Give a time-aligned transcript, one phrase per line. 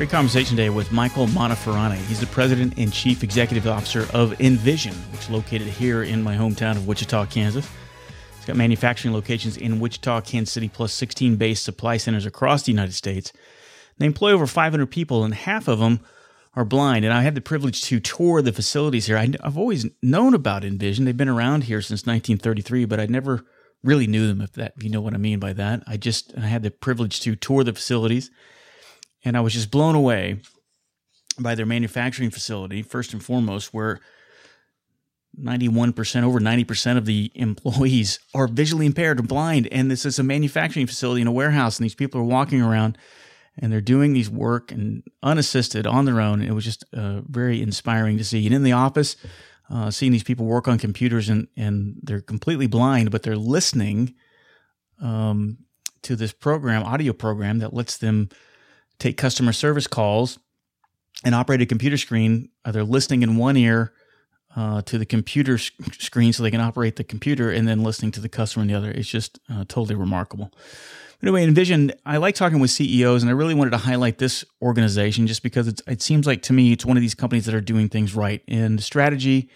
[0.00, 1.96] Great conversation today with Michael Monteferrante.
[2.06, 6.34] He's the president and chief executive officer of Envision, which is located here in my
[6.34, 7.68] hometown of Wichita, Kansas.
[8.38, 12.72] It's got manufacturing locations in Wichita, Kansas City, plus 16 base supply centers across the
[12.72, 13.30] United States.
[13.98, 16.00] They employ over 500 people, and half of them
[16.54, 17.04] are blind.
[17.04, 19.18] And I had the privilege to tour the facilities here.
[19.18, 21.04] I've always known about Envision.
[21.04, 23.44] They've been around here since 1933, but I'd never
[23.84, 24.40] really knew them.
[24.40, 26.70] If that, if you know what I mean by that, I just I had the
[26.70, 28.30] privilege to tour the facilities
[29.24, 30.40] and I was just blown away
[31.38, 34.00] by their manufacturing facility, first and foremost, where
[35.38, 39.68] 91%, over 90% of the employees are visually impaired or blind.
[39.70, 42.98] And this is a manufacturing facility in a warehouse, and these people are walking around
[43.58, 46.40] and they're doing these work and unassisted on their own.
[46.40, 48.46] It was just uh, very inspiring to see.
[48.46, 49.16] And in the office,
[49.68, 54.14] uh, seeing these people work on computers and, and they're completely blind, but they're listening
[55.02, 55.58] um,
[56.02, 58.28] to this program, audio program that lets them
[59.00, 60.38] take customer service calls
[61.24, 63.92] and operate a computer screen, either listening in one ear
[64.56, 68.20] uh, to the computer screen so they can operate the computer and then listening to
[68.20, 68.90] the customer in the other.
[68.90, 70.52] It's just uh, totally remarkable.
[71.22, 75.26] Anyway, Envision, I like talking with CEOs, and I really wanted to highlight this organization
[75.26, 77.88] just because it seems like to me it's one of these companies that are doing
[77.90, 78.42] things right.
[78.48, 79.50] And strategy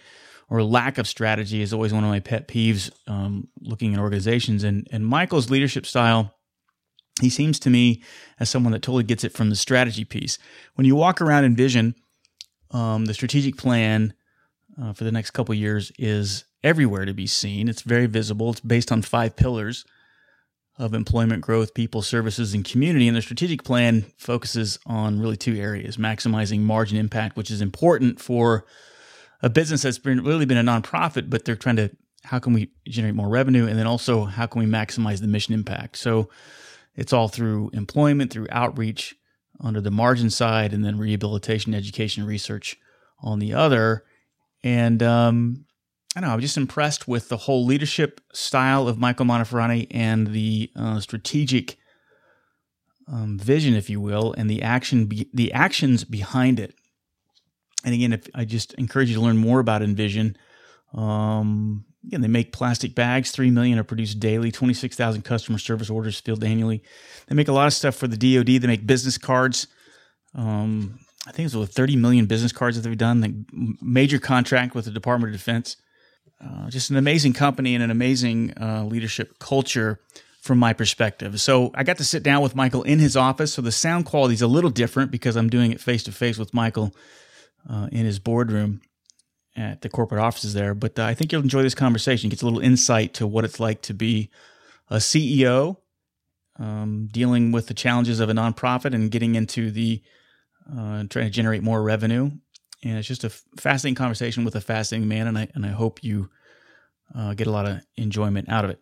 [0.47, 4.63] or lack of strategy is always one of my pet peeves um, looking at organizations.
[4.63, 6.35] And, and Michael's leadership style
[7.21, 8.03] he seems to me
[8.39, 10.37] as someone that totally gets it from the strategy piece.
[10.75, 11.95] When you walk around Envision,
[12.71, 14.13] um, the strategic plan
[14.81, 17.69] uh, for the next couple years is everywhere to be seen.
[17.69, 18.51] It's very visible.
[18.51, 19.85] It's based on five pillars
[20.77, 23.07] of employment growth, people, services, and community.
[23.07, 28.19] And the strategic plan focuses on really two areas maximizing margin impact, which is important
[28.19, 28.65] for
[29.41, 31.91] a business that's been really been a nonprofit, but they're trying to
[32.25, 33.67] how can we generate more revenue?
[33.67, 35.97] And then also, how can we maximize the mission impact?
[35.97, 36.29] So,
[36.95, 39.15] it's all through employment, through outreach
[39.61, 42.77] under the margin side, and then rehabilitation, education, research
[43.21, 44.03] on the other.
[44.63, 45.65] And um,
[46.15, 50.27] I don't know, I'm just impressed with the whole leadership style of Michael Monteferrante and
[50.27, 51.77] the uh, strategic
[53.07, 56.73] um, vision, if you will, and the action, be- the actions behind it.
[57.83, 60.37] And again, if I just encourage you to learn more about Envision,
[60.93, 63.31] um, Again, they make plastic bags.
[63.31, 64.51] Three million are produced daily.
[64.51, 66.83] Twenty-six thousand customer service orders filled annually.
[67.27, 68.61] They make a lot of stuff for the DoD.
[68.61, 69.67] They make business cards.
[70.35, 73.21] Um, I think it's over thirty million business cards that they've done.
[73.21, 73.33] They
[73.81, 75.77] major contract with the Department of Defense.
[76.43, 79.99] Uh, just an amazing company and an amazing uh, leadership culture
[80.41, 81.41] from my perspective.
[81.41, 83.53] So I got to sit down with Michael in his office.
[83.53, 86.37] So the sound quality is a little different because I'm doing it face to face
[86.37, 86.93] with Michael
[87.67, 88.81] uh, in his boardroom
[89.55, 90.73] at the corporate offices there.
[90.73, 92.27] But uh, I think you'll enjoy this conversation.
[92.27, 94.29] It gets a little insight to what it's like to be
[94.89, 95.77] a CEO,
[96.59, 100.01] um, dealing with the challenges of a nonprofit and getting into the
[100.71, 102.31] uh, trying to generate more revenue.
[102.83, 106.03] And it's just a fascinating conversation with a fascinating man, and I and I hope
[106.03, 106.29] you
[107.15, 108.79] uh, get a lot of enjoyment out of it.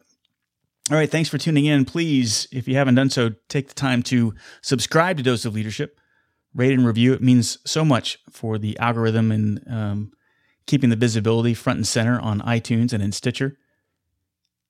[0.92, 1.86] All right, thanks for tuning in.
[1.86, 5.98] Please, if you haven't done so, take the time to subscribe to Dose of Leadership,
[6.54, 7.14] rate and review.
[7.14, 10.12] It means so much for the algorithm and um,
[10.66, 13.58] keeping the visibility front and center on iTunes and in Stitcher.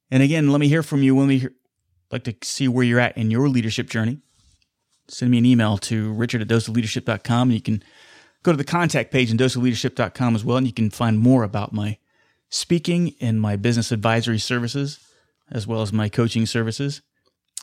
[0.09, 1.53] And again, let me hear from you when we hear,
[2.11, 4.19] like to see where you're at in your leadership journey.
[5.07, 7.83] Send me an email to richard at doseofleadership.com and you can
[8.43, 11.73] go to the contact page in doseofleadership.com as well and you can find more about
[11.73, 11.97] my
[12.49, 14.99] speaking and my business advisory services
[15.51, 17.01] as well as my coaching services.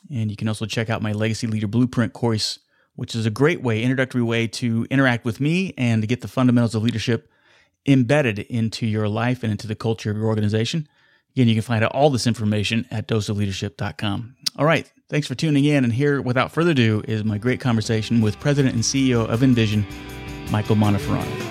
[0.09, 2.59] And you can also check out my Legacy Leader Blueprint course,
[2.95, 6.27] which is a great way, introductory way to interact with me and to get the
[6.27, 7.31] fundamentals of leadership
[7.85, 10.87] embedded into your life and into the culture of your organization.
[11.35, 14.35] Again, you can find out all this information at doseofleadership.com.
[14.57, 15.83] All right, thanks for tuning in.
[15.83, 19.85] And here, without further ado, is my great conversation with President and CEO of Envision,
[20.51, 21.50] Michael Monteferrante.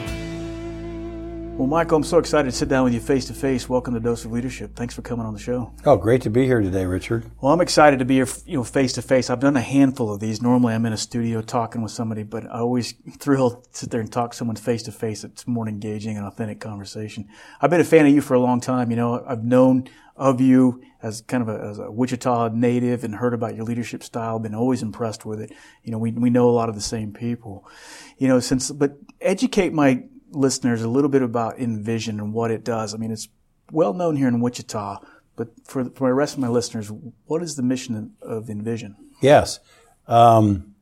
[1.61, 3.69] Well, Michael, I'm so excited to sit down with you face to face.
[3.69, 4.75] Welcome to Dose of Leadership.
[4.75, 5.75] Thanks for coming on the show.
[5.85, 7.31] Oh, great to be here today, Richard.
[7.39, 9.29] Well, I'm excited to be here, you know, face to face.
[9.29, 10.41] I've done a handful of these.
[10.41, 14.01] Normally, I'm in a studio talking with somebody, but I always thrill to sit there
[14.01, 15.23] and talk to someone face to face.
[15.23, 17.29] It's more engaging and authentic conversation.
[17.61, 18.91] I've been a fan of you for a long time.
[18.91, 19.87] You know, I've known
[20.17, 24.03] of you as kind of a, as a Wichita native and heard about your leadership
[24.03, 24.39] style.
[24.39, 25.53] Been always impressed with it.
[25.85, 27.69] You know, we we know a lot of the same people.
[28.17, 32.65] You know, since but educate my listeners a little bit about Envision and what it
[32.65, 32.95] does.
[32.95, 33.29] I mean, it's
[33.71, 35.01] well known here in Wichita,
[35.37, 36.91] but for, for the rest of my listeners,
[37.27, 38.97] what is the mission of Envision?
[39.21, 39.61] Yes.
[40.07, 40.75] Um,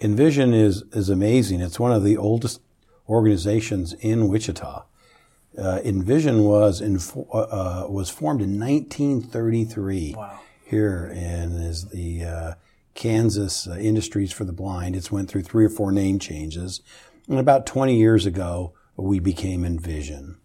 [0.00, 1.60] Envision is, is amazing.
[1.60, 2.60] It's one of the oldest
[3.08, 4.84] organizations in Wichita.
[5.58, 6.98] Uh, Envision was in,
[7.32, 10.40] uh, uh was formed in 1933 wow.
[10.64, 12.54] here and is the uh,
[12.94, 14.94] Kansas uh, Industries for the Blind.
[14.94, 16.82] It's went through three or four name changes,
[17.26, 20.38] and about 20 years ago we became Envision.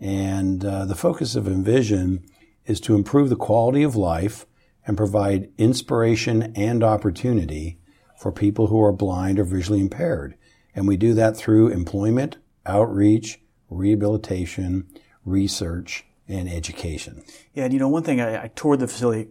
[0.00, 2.24] And uh, the focus of Envision
[2.66, 4.46] is to improve the quality of life
[4.86, 7.78] and provide inspiration and opportunity
[8.18, 10.36] for people who are blind or visually impaired.
[10.74, 13.40] And we do that through employment, outreach,
[13.70, 14.86] rehabilitation,
[15.24, 17.22] research, and education.
[17.54, 19.28] Yeah, and you know, one thing I, I toured the facility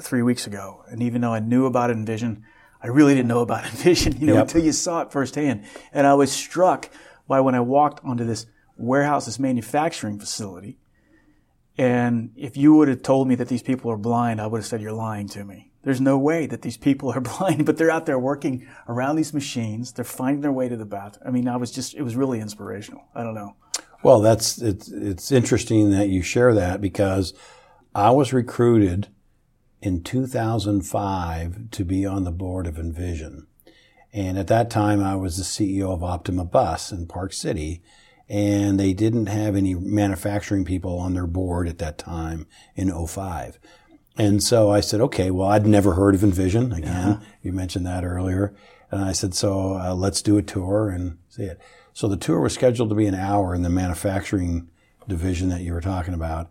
[0.00, 2.44] three weeks ago, and even though I knew about Envision,
[2.82, 4.42] I really didn't know about Envision, you know, yep.
[4.42, 5.64] until you saw it firsthand.
[5.92, 6.90] And I was struck
[7.26, 8.46] by when I walked onto this
[8.76, 10.78] warehouse, this manufacturing facility.
[11.78, 14.66] And if you would have told me that these people are blind, I would have
[14.66, 15.72] said, you're lying to me.
[15.82, 19.34] There's no way that these people are blind, but they're out there working around these
[19.34, 19.92] machines.
[19.92, 21.18] They're finding their way to the bath.
[21.24, 23.04] I mean, I was just, it was really inspirational.
[23.14, 23.56] I don't know.
[24.02, 27.34] Well, that's, it's, it's interesting that you share that because
[27.94, 29.08] I was recruited
[29.80, 33.46] in 2005 to be on the board of Envision.
[34.16, 37.82] And at that time, I was the CEO of Optima Bus in Park City
[38.28, 43.58] and they didn't have any manufacturing people on their board at that time in 05.
[44.18, 46.72] And so I said, okay, well, I'd never heard of Envision.
[46.72, 47.24] Again, uh-huh.
[47.42, 48.54] you mentioned that earlier.
[48.90, 51.60] And I said, so uh, let's do a tour and see it.
[51.92, 54.68] So the tour was scheduled to be an hour in the manufacturing
[55.06, 56.50] division that you were talking about.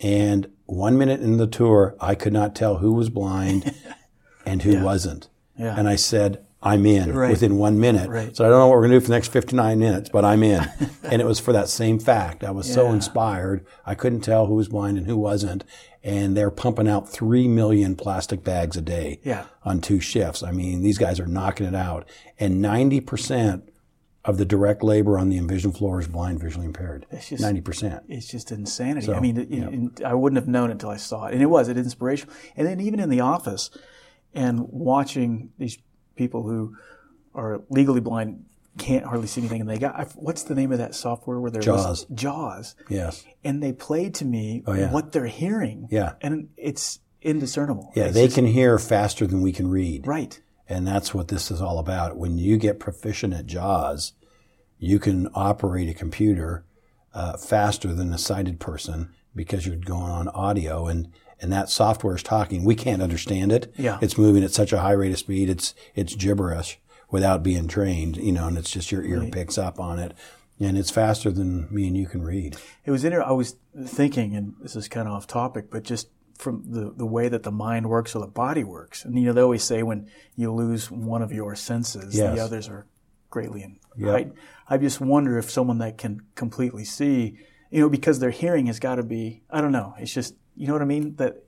[0.00, 3.74] And one minute in the tour, I could not tell who was blind
[4.46, 4.82] and who yeah.
[4.82, 5.28] wasn't.
[5.56, 5.78] Yeah.
[5.78, 7.30] And I said, I'm in right.
[7.30, 8.08] within one minute.
[8.08, 8.34] Right.
[8.34, 10.24] So I don't know what we're going to do for the next 59 minutes, but
[10.24, 10.66] I'm in.
[11.04, 12.42] and it was for that same fact.
[12.42, 12.74] I was yeah.
[12.74, 13.66] so inspired.
[13.84, 15.64] I couldn't tell who was blind and who wasn't.
[16.02, 19.44] And they're pumping out 3 million plastic bags a day yeah.
[19.62, 20.42] on two shifts.
[20.42, 22.08] I mean, these guys are knocking it out.
[22.38, 23.62] And 90%
[24.24, 27.04] of the direct labor on the Envision floor is blind, visually impaired.
[27.10, 28.04] It's just 90%.
[28.08, 29.06] It's just insanity.
[29.06, 31.34] So, I mean, it, I wouldn't have known until I saw it.
[31.34, 32.34] And it was, it inspirational.
[32.56, 33.70] And then even in the office
[34.32, 35.78] and watching these
[36.16, 36.76] people who
[37.34, 38.44] are legally blind
[38.78, 41.62] can't hardly see anything, and they got what's the name of that software where they're
[41.62, 42.06] Jaws.
[42.12, 42.74] Jaws.
[42.88, 43.24] Yes.
[43.44, 44.90] And they played to me oh, yeah.
[44.90, 45.88] what they're hearing.
[45.90, 46.14] Yeah.
[46.20, 47.92] And it's indiscernible.
[47.94, 50.06] Yeah, it's they just, can hear faster than we can read.
[50.06, 50.40] Right.
[50.68, 52.16] And that's what this is all about.
[52.16, 54.12] When you get proficient at Jaws,
[54.78, 56.64] you can operate a computer
[57.12, 61.12] uh, faster than a sighted person because you're going on audio and
[61.44, 62.64] and that software is talking.
[62.64, 63.70] We can't understand it.
[63.76, 63.98] Yeah.
[64.00, 65.50] It's moving at such a high rate of speed.
[65.50, 66.80] It's, it's gibberish
[67.10, 69.30] without being trained, you know, and it's just your ear right.
[69.30, 70.14] picks up on it.
[70.58, 72.56] And it's faster than me and you can read.
[72.86, 76.08] It was inter- I was thinking, and this is kind of off topic, but just
[76.38, 79.04] from the, the way that the mind works or the body works.
[79.04, 82.34] And, you know, they always say when you lose one of your senses, yes.
[82.34, 82.86] the others are
[83.28, 83.78] greatly in.
[83.98, 84.32] Yep.
[84.68, 87.36] I, I just wonder if someone that can completely see,
[87.70, 90.66] you know, because their hearing has got to be, I don't know, it's just, you
[90.66, 91.16] know what I mean?
[91.16, 91.42] That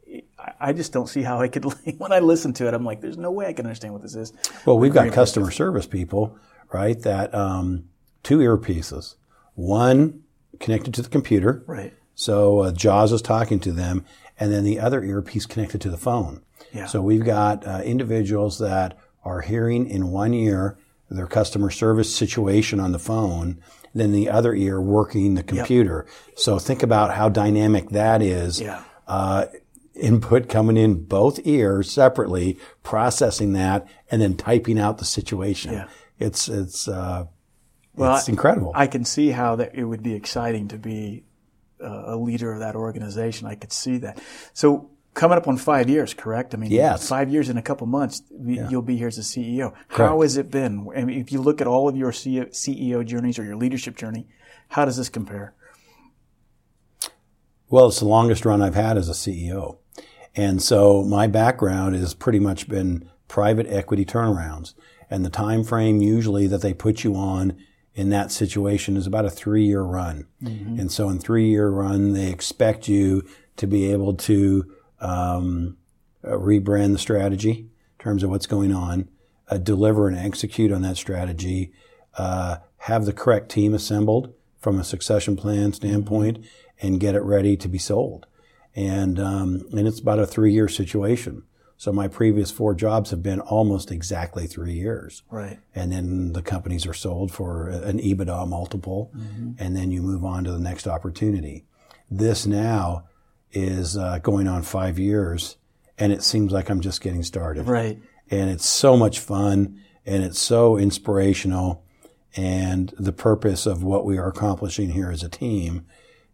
[0.61, 1.65] I just don't see how I could.
[1.99, 4.15] When I listen to it, I'm like, "There's no way I can understand what this
[4.15, 4.33] is."
[4.65, 6.37] Well, we've got customer service people,
[6.73, 7.01] right?
[7.01, 7.85] That um,
[8.23, 9.15] two earpieces,
[9.55, 10.23] one
[10.61, 11.95] connected to the computer, right?
[12.15, 14.05] So uh, Jaws is talking to them,
[14.39, 16.43] and then the other earpiece connected to the phone.
[16.73, 16.87] Yeah.
[16.87, 22.81] So we've got uh, individuals that are hearing in one ear their customer service situation
[22.81, 23.63] on the phone,
[23.95, 26.05] then the other ear working the computer.
[26.05, 26.39] Yep.
[26.39, 28.61] So think about how dynamic that is.
[28.61, 29.47] Yeah uh,
[29.95, 35.73] input coming in both ears separately, processing that, and then typing out the situation.
[35.73, 35.89] Yeah.
[36.19, 37.27] It's it's uh,
[37.95, 38.73] well, it's incredible.
[38.75, 41.25] I, I can see how that it would be exciting to be
[41.83, 43.47] uh, a leader of that organization.
[43.47, 44.21] I could see that.
[44.53, 46.55] So coming up on five years, correct?
[46.55, 47.09] I mean, yes.
[47.09, 48.69] five years in a couple months, yeah.
[48.69, 49.73] you'll be here as a CEO.
[49.89, 49.97] Correct.
[49.97, 50.89] How has it been?
[50.95, 54.29] I mean, if you look at all of your CEO journeys or your leadership journey,
[54.69, 55.55] how does this compare?
[57.69, 59.79] Well, it's the longest run I've had as a CEO.
[60.35, 64.75] And so my background has pretty much been private equity turnarounds.
[65.11, 67.57] And the time frame usually that they put you on
[67.95, 70.27] in that situation is about a three year run.
[70.43, 70.81] Mm-hmm.
[70.81, 74.71] And so in three year run, they expect you to be able to
[75.01, 75.79] um,
[76.23, 79.09] uh, rebrand the strategy in terms of what's going on,
[79.49, 81.73] uh, deliver and execute on that strategy,
[82.19, 86.45] uh, have the correct team assembled from a succession plan standpoint,
[86.81, 88.27] and get it ready to be sold.
[88.75, 91.45] And, um, and it's about a three year situation.
[91.79, 95.23] So my previous four jobs have been almost exactly three years.
[95.31, 95.59] Right.
[95.75, 99.13] And then the companies are sold for an EBITDA multiple,
[99.59, 101.67] and then you move on to the next opportunity.
[102.11, 103.05] This now
[103.53, 105.57] is uh, going on five years,
[105.99, 107.67] and it seems like I'm just getting started.
[107.67, 108.01] Right.
[108.31, 111.85] And it's so much fun, and it's so inspirational,
[112.37, 115.87] and the purpose of what we are accomplishing here as a team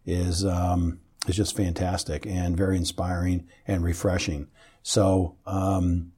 [0.05, 4.47] is um, is just fantastic and very inspiring and refreshing.
[4.81, 6.11] So, um,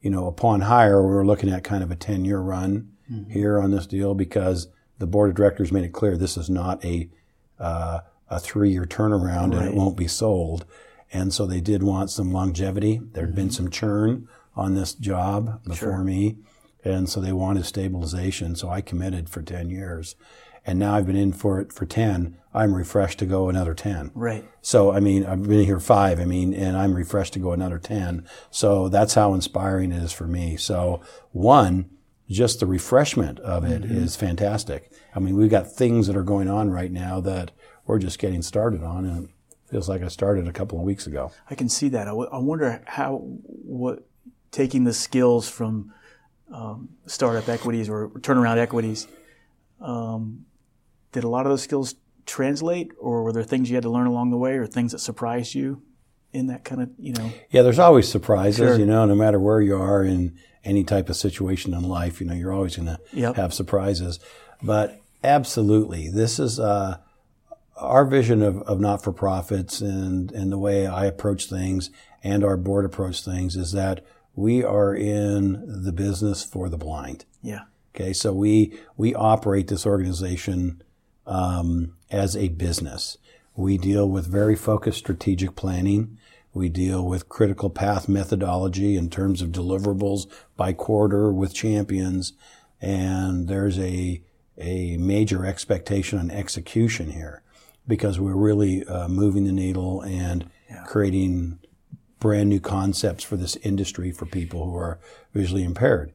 [0.00, 2.92] you know, upon hire, we were looking at kind of a 10 year run
[3.28, 4.68] here on this deal because
[4.98, 7.08] the board of directors made it clear this is not a,
[7.58, 10.64] uh, a three year turnaround and it won't be sold.
[11.12, 13.00] And so they did want some longevity.
[13.12, 16.36] There had been some churn on this job before me.
[16.84, 18.56] And so they wanted stabilization.
[18.56, 20.16] So I committed for 10 years.
[20.66, 22.36] And now I've been in for it for 10.
[22.52, 24.10] I'm refreshed to go another 10.
[24.14, 24.44] Right.
[24.60, 27.78] So, I mean, I've been here five, I mean, and I'm refreshed to go another
[27.78, 28.26] 10.
[28.50, 30.56] So that's how inspiring it is for me.
[30.56, 31.00] So
[31.32, 31.90] one,
[32.28, 33.96] just the refreshment of it mm-hmm.
[33.96, 34.92] is fantastic.
[35.14, 37.52] I mean, we've got things that are going on right now that
[37.86, 39.30] we're just getting started on and it
[39.70, 41.32] feels like I started a couple of weeks ago.
[41.48, 42.06] I can see that.
[42.06, 44.06] I, w- I wonder how what
[44.50, 45.92] taking the skills from
[46.52, 49.06] um, startup equities or turnaround equities.
[49.80, 50.46] Um,
[51.12, 51.94] did a lot of those skills
[52.26, 54.98] translate, or were there things you had to learn along the way, or things that
[55.00, 55.82] surprised you
[56.32, 57.32] in that kind of you know?
[57.50, 58.78] Yeah, there's always surprises, Sure.
[58.78, 62.26] you know, no matter where you are in any type of situation in life, you
[62.26, 63.36] know, you're always going to Yep.
[63.36, 64.20] have surprises.
[64.62, 66.98] But absolutely, this is uh,
[67.76, 71.90] our vision of, of not for profits and, and the way I approach things
[72.22, 74.04] and our board approach things is that
[74.34, 77.24] we are in the business for the blind.
[77.42, 77.62] Yeah.
[77.94, 80.82] Okay, so we we operate this organization
[81.26, 83.18] um, as a business.
[83.56, 86.18] We deal with very focused strategic planning.
[86.52, 92.32] We deal with critical path methodology in terms of deliverables by quarter with champions,
[92.80, 94.22] and there's a
[94.56, 97.42] a major expectation on execution here
[97.88, 100.48] because we're really uh, moving the needle and
[100.86, 101.58] creating
[102.20, 105.00] brand new concepts for this industry for people who are
[105.34, 106.12] visually impaired.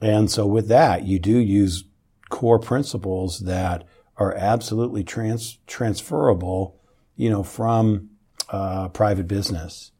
[0.00, 1.84] And so with that, you do use
[2.28, 3.84] core principles that
[4.16, 6.80] are absolutely trans- transferable,
[7.16, 8.10] you know, from
[8.50, 9.92] uh, private business.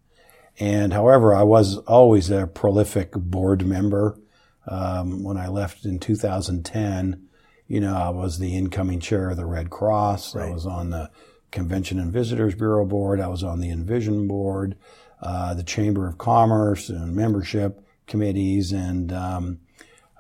[0.61, 4.19] And however, I was always a prolific board member.
[4.67, 7.29] Um, when I left in 2010,
[7.69, 10.35] you know, I was the incoming chair of the Red Cross.
[10.35, 11.11] I was on the
[11.51, 13.21] Convention and Visitors Bureau board.
[13.21, 14.77] I was on the Envision board,
[15.21, 19.61] uh, the Chamber of Commerce and membership committees, and um,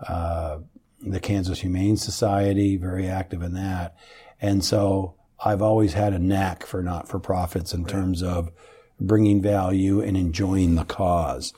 [0.07, 0.59] uh,
[1.01, 3.97] the Kansas Humane Society, very active in that.
[4.41, 5.15] And so
[5.45, 8.51] I've always had a knack for not for profits in terms of
[9.01, 11.53] bringing value and enjoying the cause.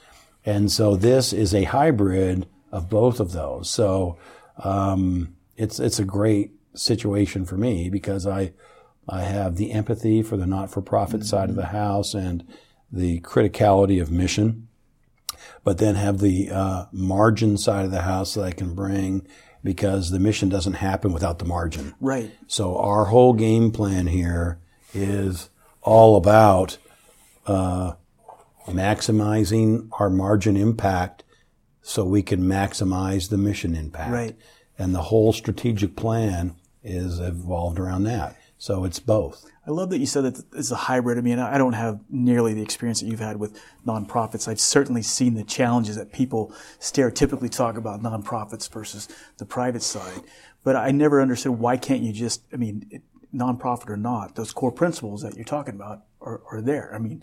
[0.45, 3.69] And so this is a hybrid of both of those.
[3.71, 4.19] So
[4.59, 8.53] um, it's it's a great situation for me because I
[9.09, 12.47] I have the empathy for the not for profit side of the house and
[12.93, 14.69] the criticality of mission
[15.65, 19.27] but then have the uh, margin side of the house that I can bring
[19.63, 21.95] because the mission doesn't happen without the margin.
[22.01, 22.31] Right.
[22.47, 24.59] So our whole game plan here
[24.95, 25.51] is
[25.83, 26.79] all about
[27.47, 27.95] uh,
[28.67, 31.25] maximizing our margin impact
[31.83, 34.13] so we can maximize the mission impact.
[34.13, 34.37] Right.
[34.79, 38.37] And the whole strategic plan is evolved around that.
[38.57, 39.45] So it's both.
[39.71, 41.17] I love that you said that it's a hybrid.
[41.17, 44.49] I mean, I don't have nearly the experience that you've had with nonprofits.
[44.49, 49.09] I've certainly seen the challenges that people stereotypically talk about nonprofits versus
[49.39, 50.23] the private side.
[50.65, 54.53] But I never understood why can't you just, I mean, it, nonprofit or not, those
[54.53, 56.93] core principles that you're talking about are, are there.
[56.93, 57.23] I mean,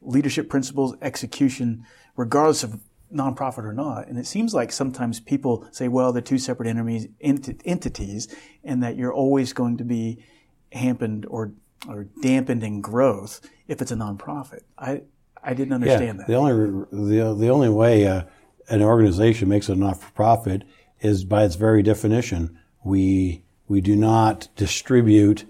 [0.00, 2.78] leadership principles, execution, regardless of
[3.12, 4.06] nonprofit or not.
[4.06, 8.84] And it seems like sometimes people say, well, they're two separate enemies, ent- entities, and
[8.84, 10.24] that you're always going to be
[10.70, 11.54] hampered or
[11.88, 14.60] or dampened in growth if it's a nonprofit.
[14.78, 15.02] I
[15.42, 16.34] I didn't understand The that.
[16.34, 18.22] only the the only way uh,
[18.68, 20.62] an organization makes a not for profit
[21.00, 22.58] is by its very definition.
[22.84, 25.44] We we do not distribute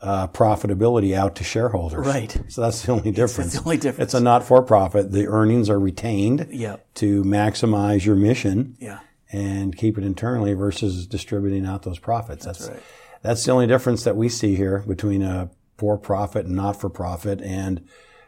[0.00, 2.06] uh, profitability out to shareholders.
[2.06, 2.36] Right.
[2.48, 3.52] So that's the only difference.
[3.52, 4.08] That's the only difference.
[4.12, 5.10] It's a not for profit.
[5.12, 6.76] The earnings are retained Yeah.
[6.94, 9.00] to maximize your mission Yeah.
[9.32, 12.44] and keep it internally versus distributing out those profits.
[12.44, 12.80] That's right.
[13.22, 17.84] that's the only difference that we see here between a for-profit and not-for-profit, and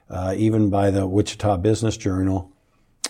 [0.08, 2.50] uh, even by the Wichita Business Journal.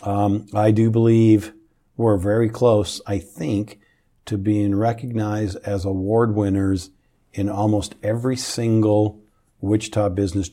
[0.02, 1.52] Um, I do believe
[1.96, 3.00] we're very close.
[3.06, 3.78] I think
[4.24, 6.90] to being recognized as award winners
[7.32, 9.20] in almost every single
[9.60, 10.50] Wichita Business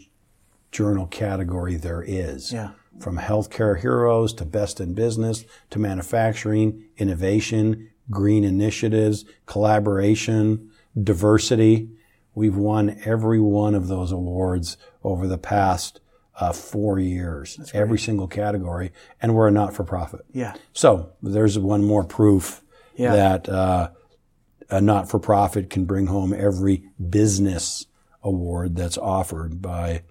[0.71, 2.51] Journal category there is.
[2.53, 2.71] Yeah.
[2.99, 11.89] from healthcare heroes to best in business to manufacturing, innovation, green initiatives, collaboration, diversity.
[12.37, 16.01] We've won every one of those awards over the past
[16.39, 20.21] uh, four years, every single category, and we're a not for profit.
[20.31, 20.53] Yeah.
[20.71, 22.61] So there's one more proof
[22.95, 23.13] Yeah.
[23.15, 23.89] that uh,
[24.69, 27.87] a not for profit can bring home every business
[28.21, 30.03] award that's offered by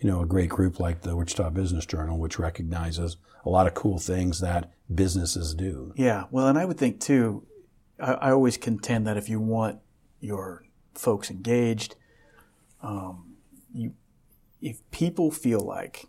[0.00, 3.74] you know a great group like the Wichita Business Journal, which recognizes a lot of
[3.74, 5.92] cool things that businesses do.
[5.94, 7.46] Yeah, well, and I would think too.
[8.00, 9.78] I, I always contend that if you want
[10.18, 11.96] your folks engaged,
[12.82, 13.36] um,
[13.72, 13.94] you
[14.60, 16.06] if people feel like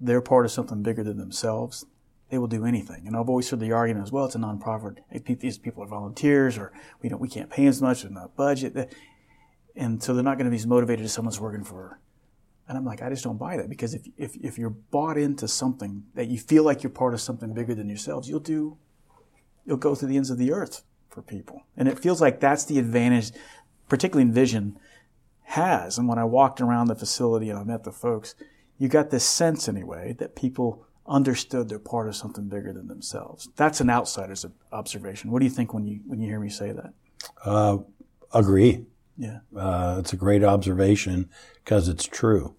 [0.00, 1.86] they're part of something bigger than themselves,
[2.28, 3.06] they will do anything.
[3.06, 4.98] And I've always heard the argument as well: it's a nonprofit.
[5.40, 8.94] These people are volunteers, or we don't, we can't pay as much, there's not budget,
[9.76, 12.00] and so they're not going to be as motivated as someone's working for
[12.70, 15.48] and I'm like, I just don't buy that because if, if, if you're bought into
[15.48, 18.78] something that you feel like you're part of something bigger than yourselves, you'll do,
[19.66, 21.64] you'll go to the ends of the earth for people.
[21.76, 23.32] And it feels like that's the advantage,
[23.90, 24.78] particularly Envision,
[25.42, 25.98] has.
[25.98, 28.34] And when I walked around the facility and I met the folks,
[28.78, 33.48] you got this sense anyway that people understood they're part of something bigger than themselves.
[33.56, 35.30] That's an outsider's observation.
[35.30, 36.94] What do you think when you when you hear me say that?
[37.44, 37.78] Uh,
[38.32, 38.86] agree.
[39.18, 39.40] Yeah.
[39.54, 41.28] Uh, it's a great observation
[41.64, 42.54] because it's true.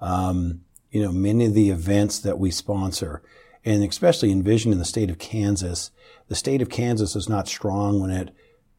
[0.00, 3.22] Um, you know, many of the events that we sponsor,
[3.64, 5.90] and especially Envision in the state of Kansas,
[6.28, 8.30] the state of Kansas is not strong when it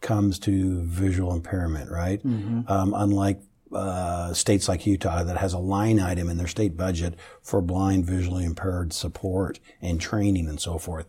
[0.01, 2.22] comes to visual impairment, right?
[2.68, 3.42] Um, unlike
[3.74, 8.06] uh, states like Utah that has a line item in their state budget for blind,
[8.06, 11.08] visually impaired support and training and so forth.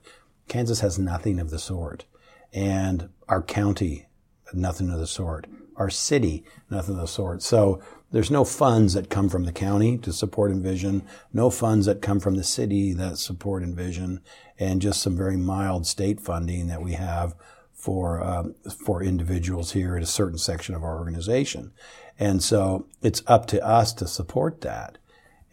[0.49, 2.05] Kansas has nothing of the sort.
[2.53, 4.07] And our county,
[4.53, 5.47] nothing of the sort.
[5.77, 7.43] Our city, nothing of the sort.
[7.43, 7.81] So
[8.11, 11.03] there's no funds that come from the county to support Envision,
[11.33, 14.21] no funds that come from the city that support Envision,
[14.59, 17.35] and just some very mild state funding that we have
[17.79, 18.55] for um,
[18.85, 21.73] for individuals here at a certain section of our organization.
[22.19, 24.99] And so it's up to us to support that.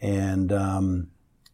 [0.00, 1.08] And um,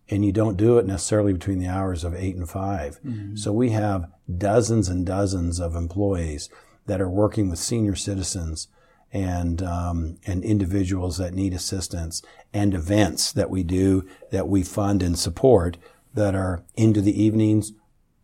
[0.09, 3.01] and you don't do it necessarily between the hours of eight and 5
[3.35, 6.51] So we have dozens and dozens of employees
[6.87, 8.69] that are working with senior citizens
[9.13, 15.03] and um, and individuals that need assistance and events that we do that we fund
[15.03, 15.77] and support
[16.15, 17.73] that are into the evenings,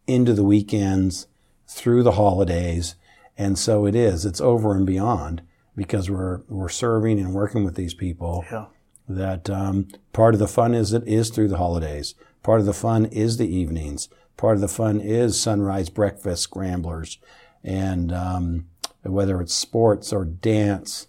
[0.07, 1.28] into the weekends,
[1.69, 2.95] through the holidays,
[3.37, 4.25] and so it is.
[4.25, 5.43] It's over and beyond
[5.77, 8.67] because we're we're serving and working with these people Yeah.
[9.09, 12.15] that um, part of the fun is it is through the holidays.
[12.43, 14.09] Part of the fun is the evenings.
[14.37, 17.19] Part of the fun is sunrise breakfast scramblers,
[17.63, 18.67] and um,
[19.03, 21.07] whether it's sports or dance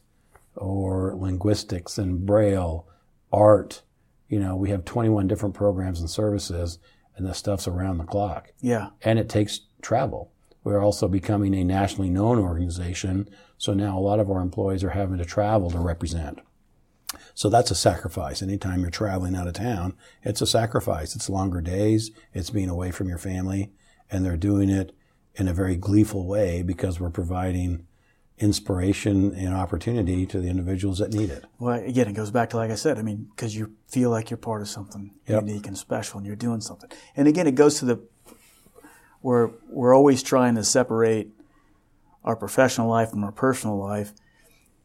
[0.55, 2.85] or linguistics and braille,
[3.31, 3.81] art.
[4.27, 6.77] You know, we have 21 different programs and services,
[7.15, 8.89] and the stuff's around the clock Yeah.
[9.01, 10.31] and it takes travel.
[10.69, 13.27] We're also becoming a nationally known organization,
[13.57, 16.41] so now a lot of our employees are having to travel to represent.
[17.33, 18.43] So that's a sacrifice.
[18.43, 21.15] Anytime you're traveling out of town, it's a sacrifice.
[21.15, 23.71] It's longer days, it's being away from your family,
[24.11, 24.95] and they're doing it
[25.33, 27.87] in a very gleeful way because we're providing
[28.37, 31.45] inspiration and opportunity to the individuals that need it.
[31.57, 32.99] Well, again, it goes back to like I said.
[32.99, 35.47] I mean, because you feel like you're part of something Yep.
[35.47, 36.91] unique and special, and you're doing something.
[37.15, 38.07] And again, it goes to the
[39.21, 41.29] where we're always trying to separate
[42.23, 44.13] our professional life from our personal life,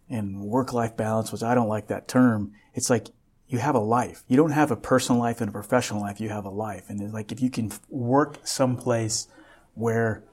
[0.08, 2.52] and work-life balance, which I don't like that term.
[2.74, 3.08] It's like
[3.48, 4.22] you have a life.
[4.28, 6.20] You don't have a personal life and a professional life.
[6.20, 9.28] You have a life, and it's like if you can work someplace
[9.74, 10.24] where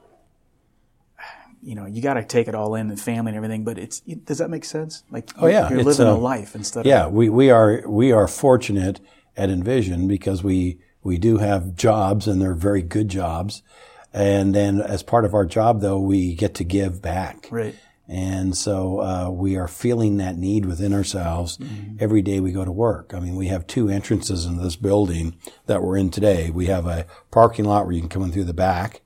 [1.63, 3.63] you know, you got to take it all in, and family and everything.
[3.63, 5.03] But it's does that make sense?
[5.11, 8.11] Like, Oh, yeah, you're living uh, a life instead Yeah, of we, we are we
[8.11, 8.99] are fortunate
[9.37, 13.63] at Envision because we we do have jobs and they're very good jobs,
[14.13, 17.47] and then as part of our job though we get to give back.
[17.51, 17.75] right.
[18.07, 21.95] And so uh, we are feeling that need within ourselves Mm-hmm.
[22.01, 23.13] every day we go to work.
[23.13, 26.49] I mean, we have two entrances into this building that we're in today.
[26.49, 28.99] We have a parking lot where you can come in through the back,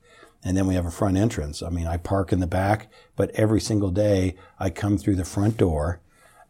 [0.44, 1.62] and then we have a front entrance.
[1.62, 5.26] I mean, I park in the back, but every single day I come through the
[5.26, 6.00] front door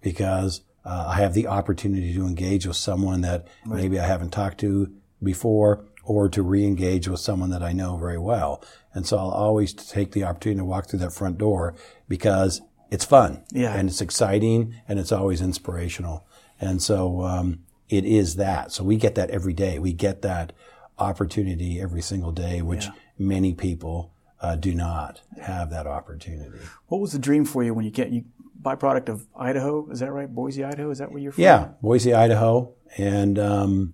[0.01, 4.59] because uh, I have the opportunity to engage with someone that maybe I haven't talked
[4.59, 8.63] to before or to re-engage with someone that I know very well.
[8.93, 11.75] And so I'll always take the opportunity to walk through that front door
[12.07, 13.73] because it's fun Yeah.
[13.75, 16.25] and it's exciting and it's always inspirational.
[16.61, 18.71] And so um, it is that.
[18.71, 19.79] So we get that every day.
[19.79, 20.53] We get that
[20.97, 22.91] opportunity every single day, which Yeah.
[23.17, 26.59] many people uh, do not have that opportunity.
[26.87, 28.25] What was the dream for you when you get you
[28.61, 29.89] byproduct of Idaho?
[29.89, 30.33] Is that right?
[30.33, 30.91] Boise, Idaho.
[30.91, 31.43] Is that where you're from?
[31.43, 33.93] Yeah, Boise, Idaho, and um,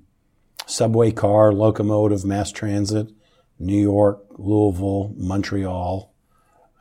[0.65, 3.11] subway car, locomotive, mass transit,
[3.59, 6.13] New York, Louisville, Montreal,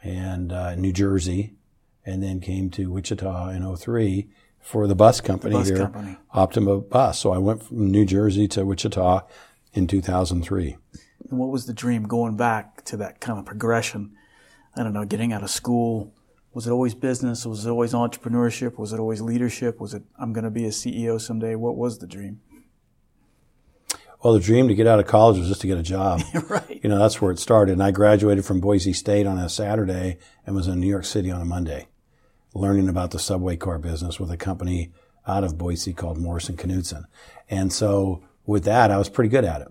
[0.02, 1.54] and uh, New Jersey,
[2.04, 4.28] and then came to Wichita in 03
[4.60, 6.16] for the bus company Bus here, company.
[6.32, 7.18] Optima Bus.
[7.18, 9.26] So I went from New Jersey to Wichita
[9.72, 10.76] in 2003.
[11.28, 14.14] And what was the dream going back to that kind of progression?
[14.74, 16.14] I don't know, getting out of school.
[16.52, 17.46] Was it always business?
[17.46, 18.78] Was it always entrepreneurship?
[18.78, 19.80] Was it always leadership?
[19.80, 21.54] Was it, I'm going to be a CEO someday?
[21.54, 22.40] What was the dream?
[24.22, 26.20] Well, the dream to get out of college was just to get a job.
[26.48, 26.80] right.
[26.83, 27.72] You know, that's where it started.
[27.72, 31.30] And I graduated from Boise State on a Saturday and was in New York City
[31.30, 31.88] on a Monday,
[32.54, 34.92] learning about the subway car business with a company
[35.26, 37.04] out of Boise called Morrison Knudsen.
[37.48, 39.68] And so with that, I was pretty good at it.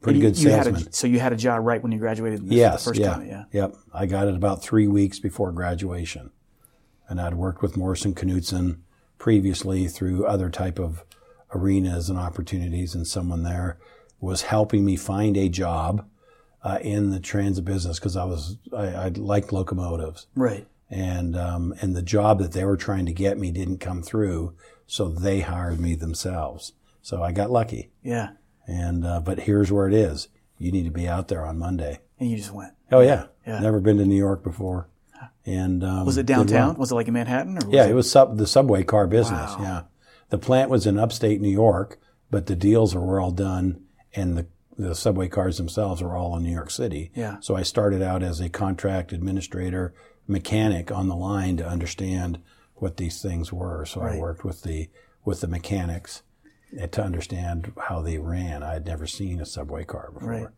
[0.00, 0.88] Pretty You- good you had salesman.
[0.88, 3.26] a, so you had a job right when you graduated Yes, the first yeah, time?
[3.28, 3.44] Yeah.
[3.52, 3.76] Yep.
[3.94, 6.30] I got it about three weeks before graduation.
[7.08, 8.82] And I'd worked with Morrison Knudsen
[9.18, 11.04] previously through other type of
[11.54, 13.78] arenas and opportunities, and someone there
[14.20, 16.06] was helping me find a job
[16.62, 20.66] uh, in the transit business because I was I, I liked locomotives, Right.
[20.90, 24.54] and um, and the job that they were trying to get me didn't come through,
[24.86, 26.72] so they hired me themselves.
[27.02, 28.30] So I got lucky, Yeah.
[28.66, 31.98] and uh, but here's where it is: you need to be out there on Monday.
[32.20, 32.72] And you just went.
[32.92, 33.26] Oh yeah.
[33.44, 33.58] Yeah.
[33.58, 34.86] Never been to New York before.
[35.44, 36.76] And um, Was it downtown?
[36.76, 37.54] Was it like in Manhattan?
[37.58, 39.56] Or was Yeah, it- it was sub, the subway car business.
[39.56, 39.62] Wow.
[39.62, 39.82] Yeah,
[40.32, 41.98] the plant was in upstate New York,
[42.30, 44.46] but the deals were all done, and the
[44.78, 47.10] the subway cars themselves were all in New York City.
[47.14, 47.36] Yeah.
[47.40, 49.92] So I started out as a contract administrator,
[50.26, 52.40] mechanic on the line to understand
[52.76, 53.84] what these things were.
[53.84, 54.88] So I worked with the
[55.22, 56.22] with the mechanics
[56.90, 58.62] to understand how they ran.
[58.62, 60.30] I had never seen a subway car before.
[60.30, 60.48] Right.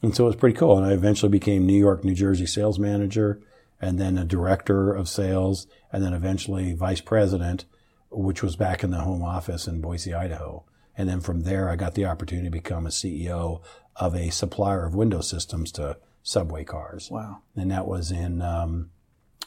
[0.00, 0.78] And so it was pretty cool.
[0.78, 3.42] And I eventually became New York, New Jersey sales manager
[3.78, 7.66] and then a director of sales and then eventually vice president,
[8.12, 10.64] which was back in the home office in Boise, Idaho.
[10.96, 13.62] And then from there, I got the opportunity to become a CEO
[13.96, 17.10] of a supplier of window systems to subway cars.
[17.10, 17.38] Wow.
[17.56, 18.90] And that was in um,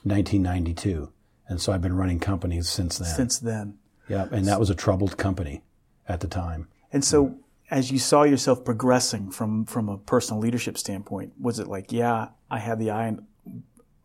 [0.04, 1.12] 1992.
[1.48, 3.08] And so I've been running companies since then.
[3.08, 3.78] Since then.
[4.08, 4.28] yeah.
[4.32, 5.64] And that was a troubled company
[6.08, 6.68] at the time.
[6.92, 7.38] And so,
[7.72, 12.30] as you saw yourself progressing from from a personal leadership standpoint, was it like, yeah,
[12.50, 13.28] I had the eye on,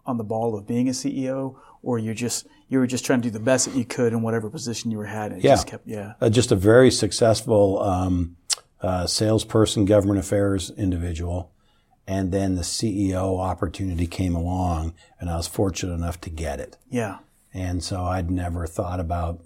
[0.06, 3.28] on the ball of being a CEO, or you're just you were just trying to
[3.28, 5.52] do the best that you could in whatever position you were had, and Yeah.
[5.56, 8.36] just kept, yeah, uh, just a very successful um,
[8.80, 11.50] uh, salesperson, government affairs individual.
[12.06, 16.78] And then the CEO opportunity came along, and I was fortunate enough to get it.
[16.88, 17.18] yeah,
[17.52, 19.40] And so I'd never thought about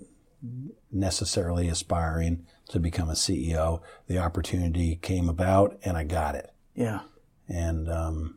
[0.92, 3.80] necessarily aspiring to become a CEO.
[4.06, 6.52] The opportunity came about, and I got it.
[6.74, 7.00] yeah,
[7.48, 8.36] And um,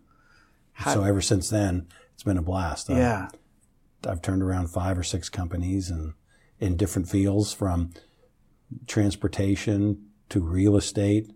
[0.83, 2.89] so ever since then, it's been a blast.
[2.89, 3.27] I- yeah,
[4.05, 6.13] I've turned around five or six companies and
[6.59, 7.91] in different fields from
[8.85, 11.31] transportation to real estate,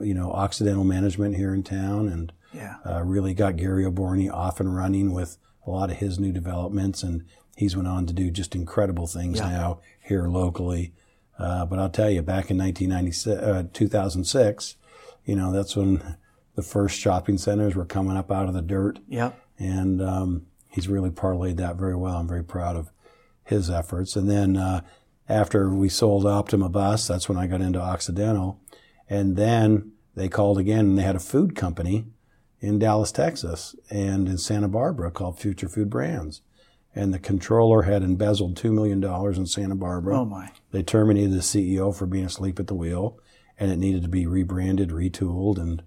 [0.00, 4.60] you know, Occidental management here in town and yeah, uh, really got Gary Oborny off
[4.60, 7.02] and running with a lot of his new developments.
[7.02, 7.24] And
[7.56, 9.48] he's went on to do just incredible things Yeah.
[9.50, 10.92] now here locally.
[11.38, 14.76] Uh, but I'll tell you, back in 1996, uh, 2006,
[15.24, 16.16] you know, that's when
[16.54, 20.88] the first shopping centers were coming up out of the dirt yeah, and um, he's
[20.88, 22.16] really parlayed that very well.
[22.16, 22.90] I'm very proud of
[23.44, 24.16] his efforts.
[24.16, 24.80] And then uh,
[25.28, 28.60] after we sold Optima Bus, that's when I got into Occidental,
[29.08, 32.06] and then they called again, and they had a food company
[32.60, 36.42] in Dallas, Texas, and in Santa Barbara called Future Food Brands.
[36.94, 40.20] And the controller had embezzled two million dollars in Santa Barbara.
[40.20, 43.18] oh my, They terminated the CEO for being asleep at the wheel,
[43.58, 45.82] and it needed to be rebranded, retooled, and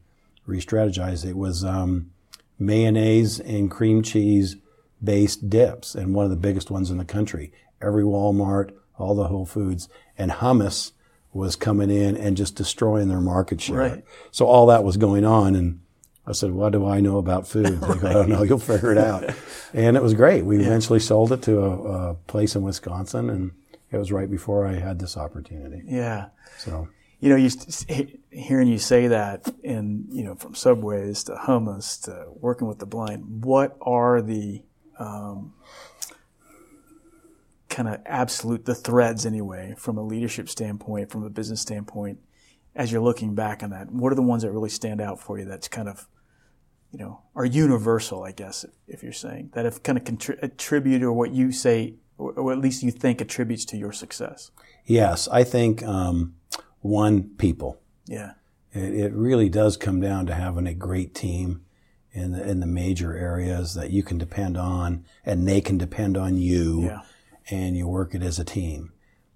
[0.45, 1.25] re-strategized.
[1.25, 2.11] It was um,
[2.57, 4.57] mayonnaise and cream cheese
[5.03, 7.51] based dips, and one of the biggest ones in the country.
[7.81, 10.91] Every Walmart, all the Whole Foods, and hummus
[11.33, 13.77] was coming in and just destroying their market share.
[13.77, 14.03] Right.
[14.31, 15.81] So all that was going on, and
[16.25, 18.43] I said, "What do I know about food?" They go, oh, "I don't know.
[18.43, 19.33] You'll figure it out."
[19.73, 20.45] And it was great.
[20.45, 21.71] We eventually sold it to a,
[22.11, 23.51] a place in Wisconsin, and
[23.91, 25.81] it was right before I had this opportunity.
[25.85, 26.27] yeah.
[26.57, 26.87] So
[27.19, 27.49] You know, you
[28.31, 32.85] hearing you say that, and you know, from subways to hummus to working with the
[32.85, 34.63] blind, what are the
[34.99, 35.53] um,
[37.69, 42.19] kind of absolute the threads anyway, from a leadership standpoint, from a business standpoint,
[42.75, 43.91] as you're looking back on that?
[43.91, 45.45] What are the ones that really stand out for you?
[45.45, 46.07] That's kind of
[46.95, 51.03] you know, are universal, I guess, if you're saying that have kind of contri- attributed
[51.03, 54.49] or what you say, or, or at least you think attributes to your success.
[54.85, 56.35] yes, I think um,
[56.79, 57.81] one people.
[58.07, 58.33] Yeah.
[58.71, 61.64] It, it really does come down to having a great team
[62.15, 66.17] in the, in the major areas that you can depend on, and they can depend
[66.17, 66.85] on you.
[66.85, 67.01] Yeah.
[67.51, 68.91] and you work it as a team.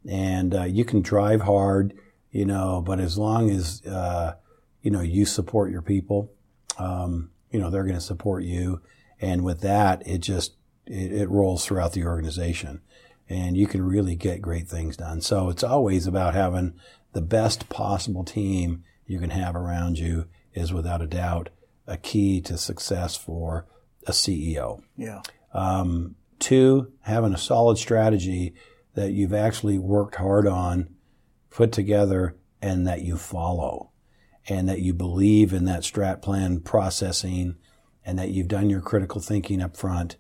[0.10, 1.94] And uh, you can drive hard,
[2.32, 4.34] you know, but as long as, uh,
[4.82, 6.32] you know, you support your people,
[6.80, 8.82] um, you know, they're going to support you.
[9.22, 10.56] And with that, it just,
[10.88, 12.82] it, it rolls throughout the organization
[13.30, 15.22] and you can really get great things done.
[15.22, 16.74] So it's always about having
[17.13, 21.50] the best possible team you can have around you is without a doubt
[21.89, 23.65] a key to success for
[24.06, 24.82] a CEO.
[24.95, 25.21] Yeah.
[25.54, 28.54] Um, two, having a solid strategy
[28.93, 30.89] that you've actually worked hard on,
[31.49, 33.91] put together, and that you follow,
[34.47, 37.56] and that you believe in that strat plan processing,
[38.06, 40.17] and that you've done your critical thinking up front,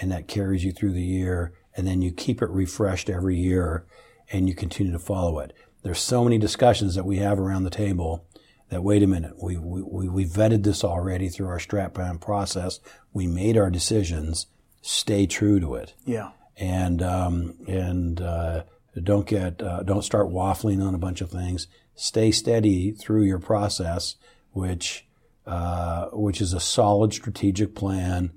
[0.00, 3.86] and that carries you through the year, and then you keep it refreshed every year,
[4.32, 5.52] and you continue to follow it.
[5.82, 8.26] There's so many discussions that we have around the table
[8.68, 12.80] that wait a minute, we, we, we vetted this already through our strat plan process.
[13.12, 14.46] We made our decisions.
[14.82, 15.94] Stay true to it.
[16.04, 16.30] Yeah.
[16.56, 18.64] And, um, and, uh,
[19.02, 21.66] don't get, uh, don't start waffling on a bunch of things.
[21.94, 24.16] Stay steady through your process,
[24.52, 25.06] which,
[25.46, 28.32] uh, which is a solid strategic plan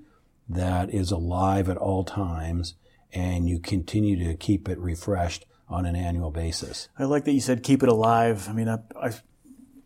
[0.49, 2.75] that is alive at all times
[3.13, 6.87] and you continue to keep it refreshed on an annual basis.
[6.97, 8.47] I like that you said keep it alive.
[8.49, 9.11] I mean, I, I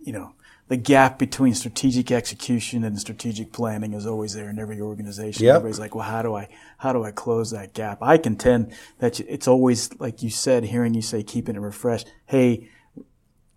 [0.02, 0.34] you know,
[0.68, 5.46] the gap between strategic execution and strategic planning is always there in every organization.
[5.46, 5.56] Yep.
[5.56, 8.02] Everybody's like, well, how do I, how do I close that gap?
[8.02, 12.10] I contend that it's always, like you said, hearing you say, keeping it refreshed.
[12.26, 12.70] Hey,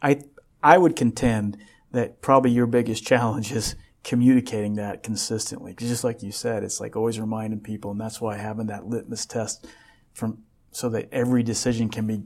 [0.03, 0.23] I,
[0.63, 1.57] I would contend
[1.93, 5.73] that probably your biggest challenge is communicating that consistently.
[5.73, 8.87] Because just like you said, it's like always reminding people, and that's why having that
[8.87, 9.67] litmus test
[10.13, 10.39] from
[10.71, 12.23] so that every decision can be,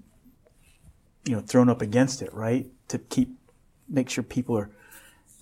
[1.27, 2.67] you know, thrown up against it, right?
[2.89, 3.38] To keep
[3.88, 4.70] make sure people are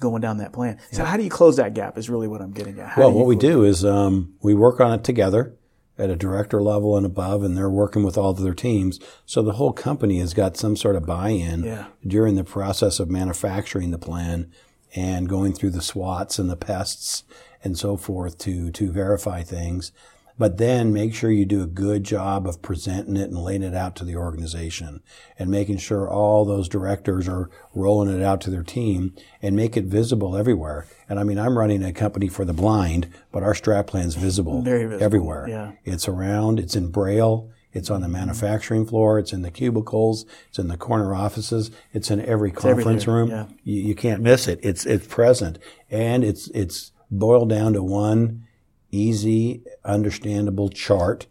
[0.00, 0.78] going down that plan.
[0.92, 1.96] So how do you close that gap?
[1.98, 2.88] Is really what I'm getting at.
[2.90, 5.54] How well, what we do is um, we work on it together
[5.98, 9.00] at a director level and above, and they're working with all of their teams.
[9.24, 11.86] So the whole company has got some sort of buy-in Yeah.
[12.06, 14.50] during the process of manufacturing the plan
[14.94, 17.22] and going through the SWOTs and the PESTs
[17.64, 19.90] and so forth to to verify things.
[20.38, 23.74] But then make sure you do a good job of presenting it and laying it
[23.74, 25.02] out to the organization
[25.38, 29.76] and making sure all those directors are rolling it out to their team and make
[29.76, 30.86] it visible everywhere.
[31.08, 34.60] And I mean, I'm running a company for the blind, but our strat plan's visible,
[34.60, 35.48] visible, everywhere.
[35.48, 35.72] yeah.
[35.84, 40.58] It's around, it's in braille, it's on the manufacturing floor, it's in the cubicles, it's
[40.58, 43.30] in the corner offices, it's in every conference everywhere, room.
[43.30, 43.46] yeah.
[43.64, 44.60] You, you can't miss it.
[44.62, 45.58] It's it's present,
[45.90, 48.45] and it's it's boiled down to one
[48.90, 51.26] easy, understandable chart.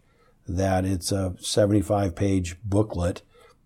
[0.48, 3.22] That it's a 75 page booklet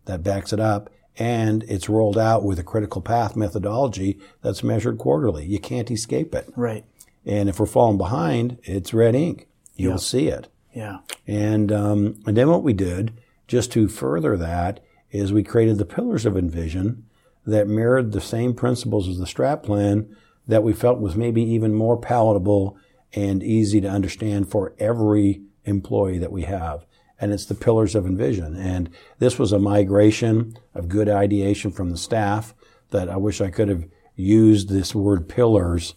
[0.07, 4.97] that backs it up, and it's rolled out with a critical path methodology that's measured
[4.97, 5.45] quarterly.
[5.45, 6.49] You can't escape it.
[6.57, 6.85] right?
[7.27, 9.47] And if we're falling behind, it's red ink.
[9.77, 9.97] You'll Yeah.
[9.99, 10.49] see it.
[10.75, 13.13] Yeah, And, um, and then what we did,
[13.49, 17.03] just to further that, is we created the pillars of Envision
[17.45, 20.07] that mirrored the same principles as the strat plan
[20.47, 22.77] that we felt was maybe even more palatable
[23.13, 26.85] and easy to understand for every employee that we have.
[27.21, 28.57] And it's the pillars of Envision.
[28.57, 32.55] And this was a migration of good ideation from the staff
[32.91, 33.85] that I wish I could have
[34.17, 35.95] used this word pillars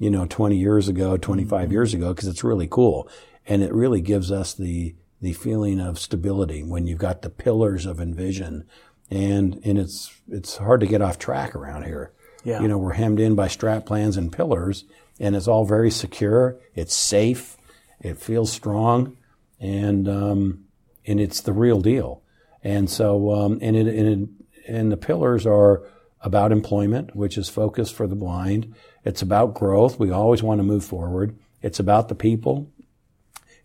[0.00, 1.72] you know, 20 years ago, 25 mm-hmm.
[1.72, 3.08] years ago, because it's really cool.
[3.46, 7.86] And it really gives us the, the feeling of stability when you've got the pillars
[7.86, 8.64] of Envision.
[9.10, 12.12] And, and it's, it's hard to get off track around here.
[12.44, 12.62] Yeah.
[12.62, 14.84] You know, we're hemmed in by strat plans and pillars
[15.20, 16.58] and it's all very secure.
[16.74, 17.56] It's safe.
[18.00, 19.16] It feels strong
[19.60, 20.64] and, um,
[21.06, 22.22] and it's the real deal.
[22.64, 24.28] And so, um, and it, and it,
[24.66, 25.82] and the pillars are
[26.22, 28.74] about employment, which is focused for the blind.
[29.04, 29.98] It's about growth.
[29.98, 31.38] We always want to move forward.
[31.62, 32.70] It's about the people.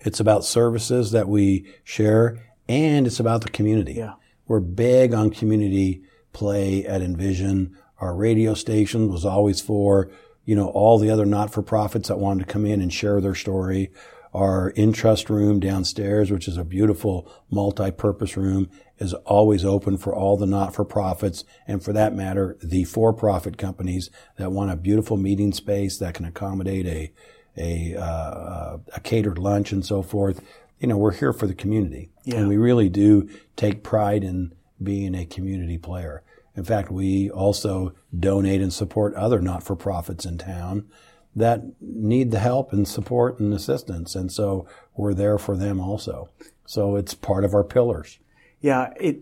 [0.02, 3.94] It's about services that we share and it's about the community.
[3.94, 4.14] Yeah.
[4.48, 7.78] We're big on community play at Envision.
[8.00, 10.12] Our radio station was always for,
[10.46, 13.92] you know, all the other not-for-profits that wanted to come in and share their story.
[14.34, 20.38] Our in-trust room downstairs, which is a beautiful multi-purpose room, is always open for all
[20.38, 25.98] the not-for-profits and for that matter, the for-profit companies that want a beautiful meeting space
[26.00, 27.14] that can accommodate a,
[27.58, 30.42] a, uh, a catered lunch and so forth.
[30.80, 32.10] You know, we're here for the community.
[32.26, 32.40] Yeah.
[32.40, 34.54] And we really do take pride in
[34.84, 36.24] being a community player.
[36.56, 40.88] In fact, we also donate and support other not-for-profits in town
[41.36, 44.16] that need the help and support and assistance.
[44.16, 46.30] And so we're there for them also.
[46.66, 48.20] So it's part of our pillars.
[48.62, 49.20] Yeah, it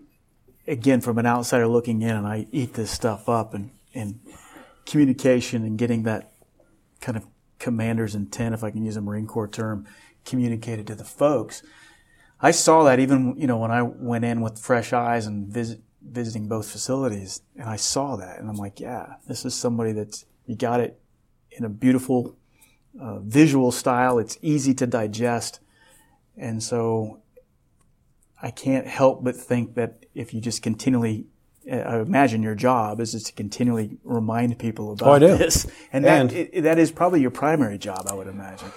[0.67, 4.19] again from an outsider looking in, and I eat this stuff up, and and
[4.86, 6.32] communication and getting that
[7.02, 7.26] kind of
[7.60, 9.86] commander's intent, if I can use a Marine Corps term,
[10.26, 11.63] communicated to the folks.
[12.39, 15.82] I saw that even you know when I went in with fresh eyes and visit
[16.06, 20.26] visiting both facilities, and I saw that, and I'm like, yeah, this is somebody that's
[20.46, 21.00] you got it
[21.52, 22.36] in a beautiful
[23.00, 24.20] uh, visual style.
[24.20, 25.60] It's easy to digest,
[26.38, 27.22] and so
[28.42, 31.28] I can't help but think that if you just continually
[31.72, 36.30] I imagine your job is just to continually remind people about oh, this, and, And-
[36.30, 38.72] that it, that is probably your primary job, I would imagine.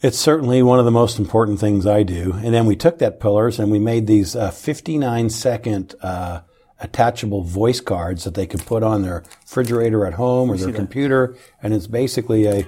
[0.00, 2.32] It's certainly one of the most important things I do.
[2.32, 6.40] And then we took that pillars and we made these uh, 59 second uh,
[6.80, 10.76] attachable voice cards that they could put on their refrigerator at home or their that.
[10.76, 11.36] computer.
[11.62, 12.64] And it's basically a What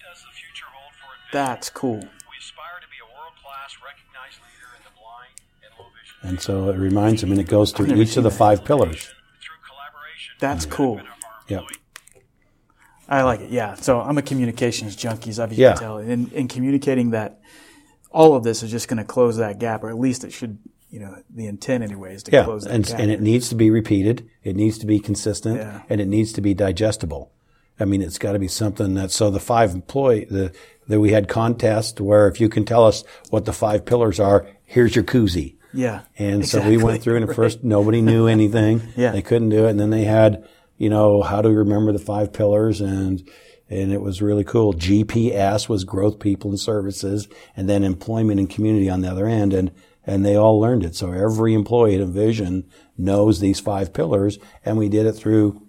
[0.00, 1.98] does the future hold for That's cool.
[1.98, 2.04] We
[2.38, 6.28] aspire to be a world-class, recognized leader in the blind and low vision.
[6.28, 9.04] and so it reminds them and it goes through each of the seen five pillars.
[9.40, 10.96] Through collaboration, That's cool.
[10.96, 11.64] benefit of our Yep.
[13.06, 13.50] I like it.
[13.50, 13.74] Yeah.
[13.74, 15.72] So I'm a communications junkie, as you Yeah.
[15.74, 17.40] can tell, and in communicating that
[18.10, 20.58] all of this is just going to close that gap, or at least it should.
[20.94, 23.00] You know, the intent anyway is to Yeah, close that and, gap.
[23.00, 24.28] and it needs to be repeated.
[24.44, 25.80] It needs to be consistent, Yeah.
[25.88, 27.32] and it needs to be digestible.
[27.80, 29.10] I mean, it's got to be something that.
[29.10, 30.52] So the five employee the
[30.86, 34.46] that we had contest where if you can tell us what the five pillars are,
[34.64, 35.56] here's your koozie.
[35.72, 36.02] yeah.
[36.16, 38.80] And so we went through, and at first nobody knew anything.
[38.96, 39.10] Yeah.
[39.10, 40.44] they couldn't do it, and then they had,
[40.78, 43.28] you know, how to remember the five pillars, and
[43.68, 44.72] and it was really cool.
[44.74, 47.26] GPS was growth, people, and services,
[47.56, 49.72] and then employment and community on the other end, and
[50.06, 50.94] and they all learned it.
[50.94, 52.64] So every employee at Envision
[52.98, 55.62] knows these five pillars, and we did it through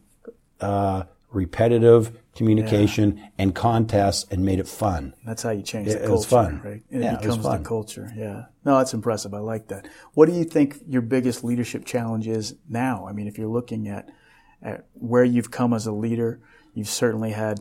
[0.62, 5.14] uh, repetitive communication and contests, and made it fun.
[5.26, 6.62] That's how you change It- the it culture, was fun.
[6.66, 6.84] right?
[6.92, 7.64] And Yeah, it it was becomes fun.
[7.64, 8.12] the culture.
[8.16, 8.46] Yeah.
[8.66, 9.34] No, that's impressive.
[9.34, 9.88] I like that.
[10.16, 13.06] What do you think your biggest leadership challenge is now?
[13.08, 14.10] I mean, if you're looking at
[14.62, 16.40] at where you've come as a leader,
[16.74, 17.60] you've certainly had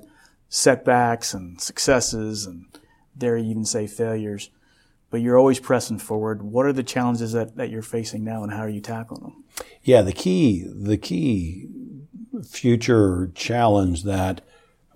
[0.48, 2.66] setbacks and successes, and
[3.16, 4.50] dare you even say failures.
[5.14, 6.42] But you're always pressing forward.
[6.42, 9.44] What are the challenges that, that you're facing now, and how are you tackling them?
[9.84, 11.68] Yeah, the key, the key
[12.44, 14.40] future challenge that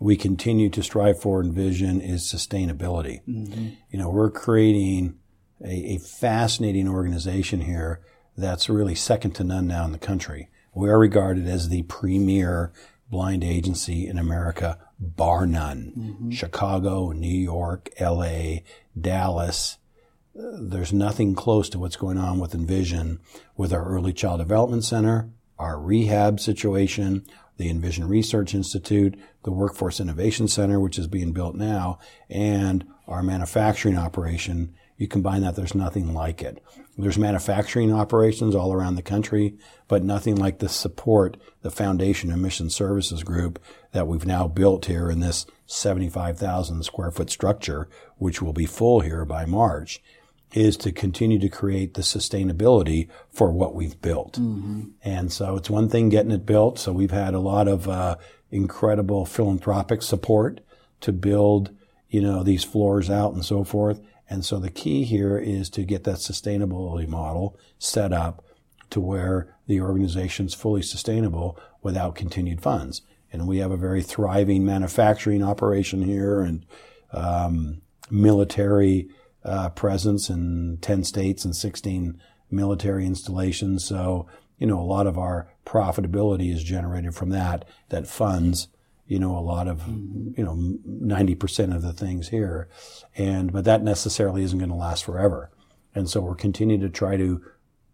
[0.00, 3.20] we continue to strive for and Vision is sustainability.
[3.28, 3.68] Mm-hmm.
[3.92, 5.20] You know, we're creating
[5.64, 8.00] a, a fascinating organization here
[8.36, 10.48] that's really second to none now in the country.
[10.74, 12.72] We are regarded as the premier
[13.08, 15.92] blind agency in America, bar none.
[15.96, 16.30] Mm-hmm.
[16.30, 18.62] Chicago, New York, LA,
[19.00, 19.77] Dallas,
[20.38, 23.20] there's nothing close to what's going on with Envision
[23.56, 27.24] with our early child development center, our rehab situation,
[27.56, 31.98] the Envision Research Institute, the Workforce Innovation Center, which is being built now,
[32.30, 34.74] and our manufacturing operation.
[34.96, 36.62] You combine that, there's nothing like it.
[36.96, 39.56] There's manufacturing operations all around the country,
[39.88, 43.60] but nothing like the support, the Foundation and Mission Services Group
[43.92, 49.00] that we've now built here in this 75,000 square foot structure, which will be full
[49.00, 50.00] here by March
[50.52, 54.38] is to continue to create the sustainability for what we've built.
[55.02, 56.78] And so it's one thing getting it built.
[56.78, 58.16] So we've had a lot of uh,
[58.50, 60.60] incredible philanthropic support
[61.02, 61.70] to build,
[62.08, 64.00] you know, these floors out and so forth.
[64.30, 68.44] And so the key here is to get that sustainability model set up
[68.90, 73.02] to where the organization's fully sustainable without continued funds.
[73.32, 76.64] And we have a very thriving manufacturing operation here and
[77.12, 79.08] um, military
[79.48, 83.84] uh, presence in 10 states and 16 military installations.
[83.84, 84.26] So,
[84.58, 88.68] you know, a lot of our profitability is generated from that, that funds,
[89.06, 92.68] you know, a lot of, you know, 90% of the things here.
[93.16, 95.50] And, but that necessarily isn't going to last forever.
[95.94, 97.42] And so we're continuing to try to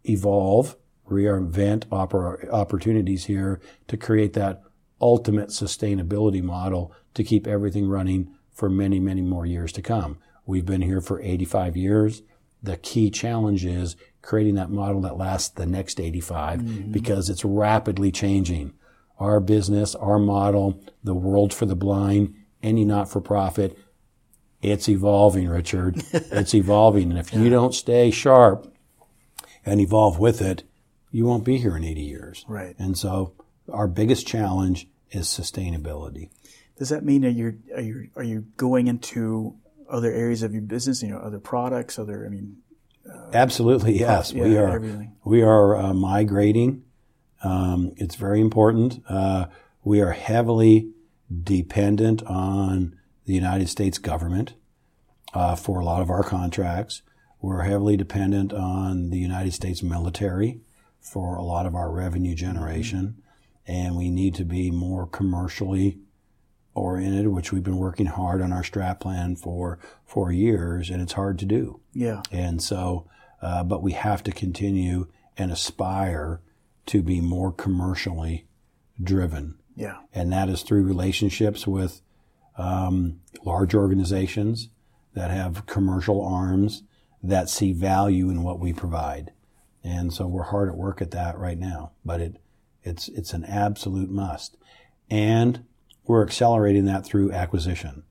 [0.05, 0.77] evolve,
[1.09, 4.63] reinvent oppor- opportunities here to create that
[5.01, 10.19] ultimate sustainability model to keep everything running for many, many more years to come.
[10.47, 12.23] We've been here for 85 years.
[12.63, 16.93] The key challenge is creating that model that lasts the next 85 mm-hmm.
[16.93, 18.75] because it's rapidly changing.
[19.19, 23.79] Our business, our model, the world for the blind, any not for profit,
[24.65, 26.03] it's evolving, Richard.
[26.13, 27.11] it's evolving.
[27.11, 28.73] And if you don't stay sharp
[29.65, 30.65] and evolve with it,
[31.11, 32.45] you won't be here in 80 years.
[32.49, 32.75] Right.
[32.79, 33.35] And so
[33.71, 36.31] our biggest challenge is sustainability.
[36.77, 39.55] Does that mean that you're are you are you going into
[39.95, 41.03] other areas of your business?
[41.03, 42.59] You know, other products, other I mean,
[43.33, 44.33] Absolutely, yes.
[44.33, 44.69] we are.
[44.69, 45.17] everything.
[45.25, 46.85] We are uh, migrating.
[47.43, 49.03] Um, it's very important.
[49.09, 49.47] Uh,
[49.83, 50.91] we are heavily
[51.43, 54.55] dependent on the United States government
[55.35, 57.03] uh, for a lot of our contracts.
[57.41, 60.61] We're heavily dependent on the United States military
[61.01, 63.23] for a lot of our revenue generation,
[63.67, 65.99] and we need to be more commercially
[66.75, 71.13] oriented, which we've been working hard on our strat plan for for years, and it's
[71.13, 71.81] hard to do.
[71.93, 73.09] yeah, And so,
[73.43, 76.41] uh, but we have to continue and aspire
[76.87, 78.47] to be more commercially
[79.03, 79.57] driven.
[79.75, 79.99] Yeah.
[80.13, 82.01] And that is through relationships with
[82.57, 84.69] um, large organizations
[85.15, 86.83] that have commercial arms
[87.23, 89.33] that see value in what we provide.
[89.83, 92.37] And so we're hard at work at that right now, but it,
[92.83, 94.57] it's, it's an absolute must.
[95.11, 95.65] And
[96.07, 98.05] we're accelerating that through acquisition.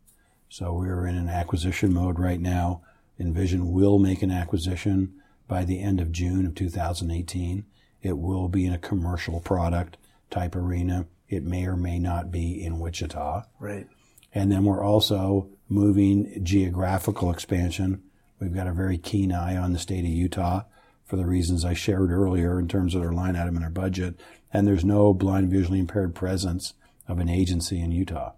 [0.49, 2.81] So we're in an acquisition mode right now.
[3.19, 5.13] Envision will make an acquisition
[5.47, 7.65] by the end of June of 2018.
[8.01, 9.97] It will be in a commercial product
[10.29, 11.05] type arena.
[11.29, 13.43] It may or may not be in Wichita.
[13.59, 13.87] Right.
[14.33, 18.03] And then we're also moving geographical expansion.
[18.39, 20.63] We've got a very keen eye on the state of Utah
[21.05, 24.19] for the reasons I shared earlier in terms of their line item in our budget.
[24.51, 26.73] And there's no blind visually impaired presence
[27.07, 28.33] of an agency in Utah.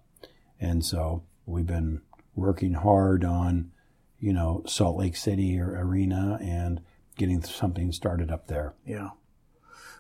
[0.60, 2.02] And so we've been
[2.36, 3.72] working hard on,
[4.20, 6.82] you know, Salt Lake City or arena and
[7.18, 8.74] getting something started up there.
[8.86, 9.10] Yeah.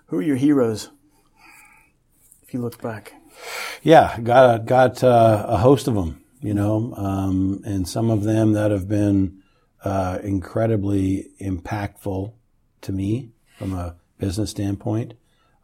[0.07, 0.89] Who are your heroes?
[2.43, 3.13] If you look back.
[3.82, 8.53] Yeah, got got uh, a host of them, you know, um, and some of them
[8.53, 9.41] that have been
[9.84, 12.34] uh, incredibly impactful
[12.82, 15.16] to me from a business standpoint.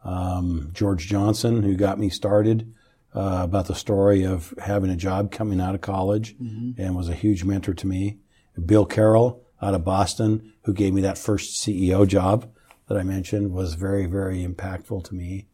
[0.04, 2.74] Um, George Johnson, who got me started
[3.14, 6.34] uh, about the story of having a job coming out of college,
[6.78, 8.18] and was a huge mentor to me.
[8.64, 12.50] Bill Carroll out of Boston, who gave me that first CEO job
[12.88, 15.46] that I mentioned, was very very impactful to me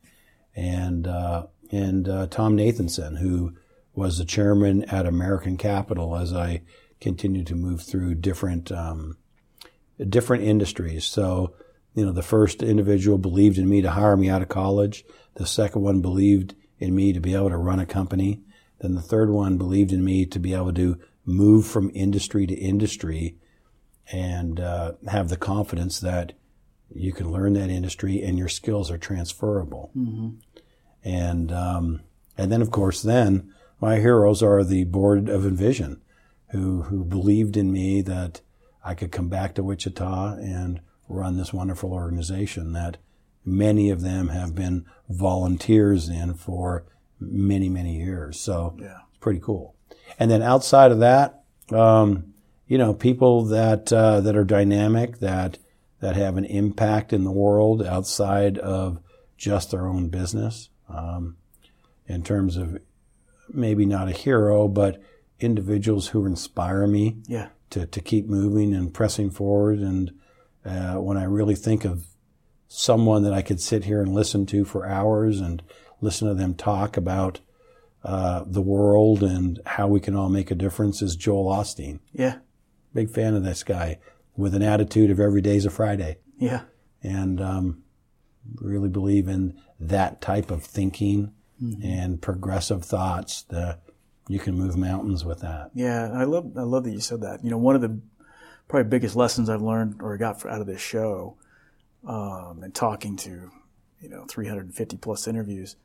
[0.59, 3.55] and uh, and uh, Tom Nathanson, who
[3.95, 6.63] was the chairman at American Capital as I
[7.01, 9.17] continued to move through different um,
[10.09, 11.05] different industries.
[11.05, 11.55] So,
[11.95, 15.05] you know, the first individual believed in me to hire me out of college.
[15.35, 18.41] The second one believed in me to be able to run a company.
[18.81, 22.55] Then the third one believed in me to be able to move from industry to
[22.55, 23.37] industry
[24.11, 26.33] and uh, have the confidence that
[26.95, 29.91] you can learn that industry and your skills are transferable.
[31.05, 32.01] And um,
[32.37, 36.01] and then of course then my heroes are the board of Envision,
[36.51, 38.41] who who believed in me that
[38.85, 42.97] I could come back to Wichita and run this wonderful organization that
[43.49, 46.85] many of them have been volunteers in for
[47.21, 48.39] many many years.
[48.41, 48.99] So Yeah.
[49.09, 49.75] it's pretty cool.
[50.19, 52.35] And then outside of that, um,
[52.67, 55.59] you know, people that uh, that are dynamic, that
[56.01, 59.01] that have an impact in the world outside of
[59.37, 61.37] just their own business, um,
[62.07, 62.79] in terms of
[63.53, 65.01] maybe not a hero, but
[65.41, 67.49] individuals who inspire me Yeah.
[67.71, 69.79] to, to keep moving and pressing forward.
[69.79, 70.13] And
[70.65, 72.07] uh, when I really think of
[72.69, 75.63] someone that I could sit here and listen to for hours and
[76.01, 77.41] listen to them talk about
[78.05, 81.99] uh, the world and how we can all make a difference, is Joel Osteen.
[82.13, 82.39] Yeah.
[82.95, 83.99] Big fan of this guy
[84.37, 86.19] with an attitude of every day's a Friday.
[86.39, 86.63] Yeah.
[87.03, 87.83] And um,
[88.57, 91.33] really believe in that type of thinking
[91.83, 93.43] and progressive thoughts.
[93.43, 93.79] The,
[94.29, 95.71] you can move mountains with that.
[95.75, 97.43] Yeah, I love I love that you said that.
[97.43, 98.01] You know, one of the
[98.69, 101.37] probably biggest lessons I've learned or got out of this show,
[102.07, 103.51] um, and talking to,
[104.01, 105.77] you know, 350 plus interviews,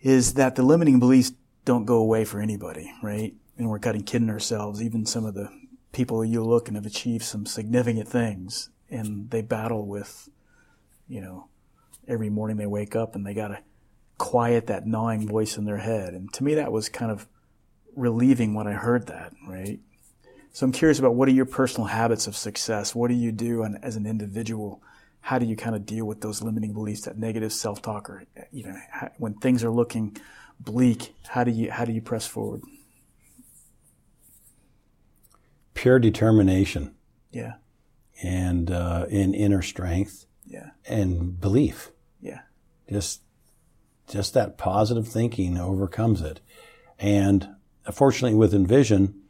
[0.00, 1.32] is that the limiting beliefs
[1.64, 3.34] don't go away for anybody, right?
[3.58, 4.82] And we're kind of kidding ourselves.
[4.82, 5.50] Even some of the
[5.92, 10.28] people you look and have achieved some significant things, and they battle with,
[11.08, 11.48] you know,
[12.06, 13.58] every morning they wake up and they got to
[14.18, 16.14] quiet that gnawing voice in their head.
[16.14, 17.26] And to me, that was kind of
[17.94, 19.80] relieving when I heard that, right?
[20.52, 22.94] So I'm curious about what are your personal habits of success?
[22.94, 24.82] What do you do and as an individual?
[25.26, 28.22] How do you kind of deal with those limiting beliefs, that negative self-talk, or
[28.52, 28.76] you know,
[29.18, 30.16] when things are looking
[30.60, 31.16] bleak?
[31.26, 32.62] How do you how do you press forward?
[35.74, 36.94] Pure determination
[37.32, 37.54] Yeah,
[38.22, 41.90] and uh, in inner strength yeah, and belief.
[42.20, 42.42] yeah,
[42.88, 43.22] Just
[44.08, 46.40] just that positive thinking overcomes it.
[47.00, 47.48] And
[47.92, 49.20] fortunately, with Envision,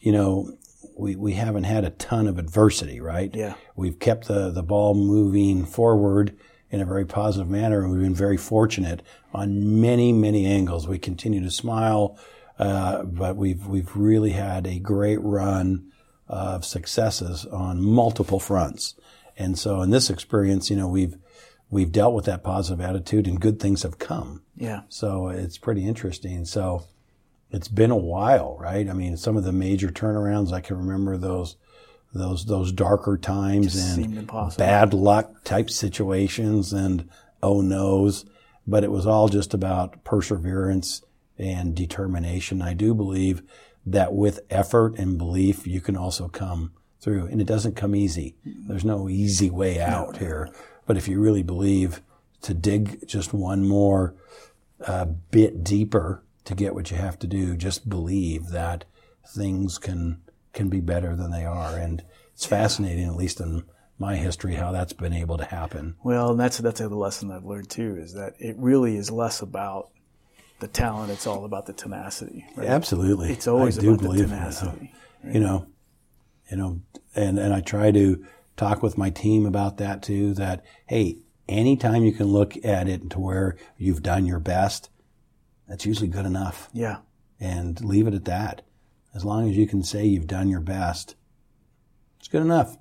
[0.00, 0.56] you know,
[0.96, 3.34] we, we haven't had a ton of adversity, right?
[3.34, 3.54] Yeah.
[3.76, 6.36] We've kept the, the ball moving forward
[6.70, 7.82] in a very positive manner.
[7.82, 10.88] and We've been very fortunate on many, many angles.
[10.88, 12.18] We continue to smile,
[12.58, 15.90] uh, but we've, we've really had a great run
[16.28, 18.94] of successes on multiple fronts.
[19.36, 21.16] And so in this experience, you know, we've,
[21.70, 24.42] we've dealt with that positive attitude and good things have come.
[24.56, 26.44] yeah, So it's pretty interesting.
[26.44, 26.84] So
[27.52, 28.88] it's been a while, right?
[28.88, 31.56] I mean, some of the major turnarounds, I can remember those,
[32.14, 37.08] those, those darker times Just and bad luck type situations and
[37.42, 38.24] oh no's.
[38.66, 41.02] But it was all just about perseverance
[41.36, 42.62] and determination.
[42.62, 43.42] I do believe
[43.84, 47.26] that with effort and belief, you can also come through.
[47.26, 48.36] And it doesn't come easy.
[48.44, 50.48] There's no easy way out here.
[50.86, 52.00] But But if you really believe
[52.42, 54.14] to dig just one more
[54.86, 58.84] uh, bit deeper to get what you have to do, just believe that
[59.26, 60.22] things can
[60.52, 61.76] can be better than they are.
[61.76, 62.02] And
[62.34, 63.64] it's fascinating, at least in
[63.98, 65.96] my history, how that's been able to happen.
[66.02, 69.40] Well, and that's that's the lesson I've learned too is that it really is less
[69.40, 69.90] about
[70.60, 72.46] the talent; it's all about the tenacity.
[72.56, 72.68] Right?
[72.68, 74.92] Absolutely, It's always I do about the believe tenacity.
[75.24, 75.66] You know,
[76.50, 76.80] you know,
[77.14, 78.24] and and I try to
[78.56, 80.34] talk with my team about that too.
[80.34, 81.18] That hey,
[81.48, 84.90] anytime you can look at it to where you've done your best,
[85.72, 86.98] that's usually good enough, Yeah,
[87.40, 88.60] and leave it at that.
[89.14, 91.16] As long as you can say you've done your best,
[92.18, 92.76] it's good enough.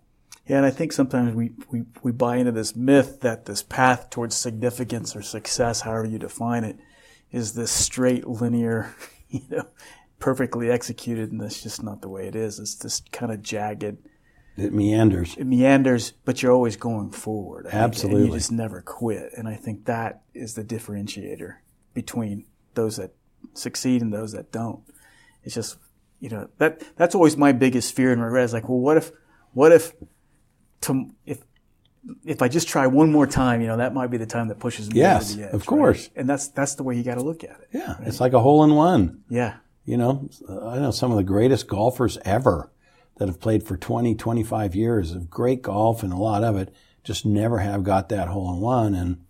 [0.46, 0.58] yeah.
[0.58, 4.36] And I think sometimes we, we we buy into this myth that this path towards
[4.36, 6.78] significance or success, however you define it,
[7.32, 8.94] is this straight, linear,
[9.30, 9.68] you know,
[10.20, 12.60] perfectly executed, and that's just not the way it is.
[12.60, 13.98] It's this kind of jagged.
[14.58, 15.38] It meanders.
[15.38, 17.68] it meanders, but you're always going forward.
[17.72, 18.28] Absolutely.
[18.28, 19.32] you just never quit.
[19.38, 21.56] And I think that is the differentiator
[21.94, 23.12] between those that
[23.54, 24.82] succeed and those that don't.
[25.44, 25.78] It's just,
[26.20, 29.12] you know, that that's always my biggest fear and regret is like, well, what if,
[29.54, 29.94] what if,
[30.82, 31.40] to, if,
[32.26, 34.60] if I just try one more time, you know, that might be the time that
[34.60, 35.54] pushes me Yes, over the edge.
[35.54, 36.00] of course.
[36.04, 36.12] right?
[36.16, 37.68] And that's that's the way you got to look at it.
[37.74, 39.22] Yeah, it's like a hole in one.
[39.30, 42.72] Yeah, You know, I know some of the greatest golfers ever
[43.18, 46.74] that have played for 20, 25 years of great golf and a lot of it
[47.04, 48.96] just never have got that hole in one.
[48.96, 49.24] And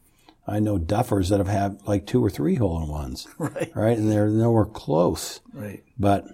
[0.52, 3.98] I know duffers that have had like two or three hole in ones, right, right?
[3.98, 5.84] And they're nowhere close, right.
[5.98, 6.28] but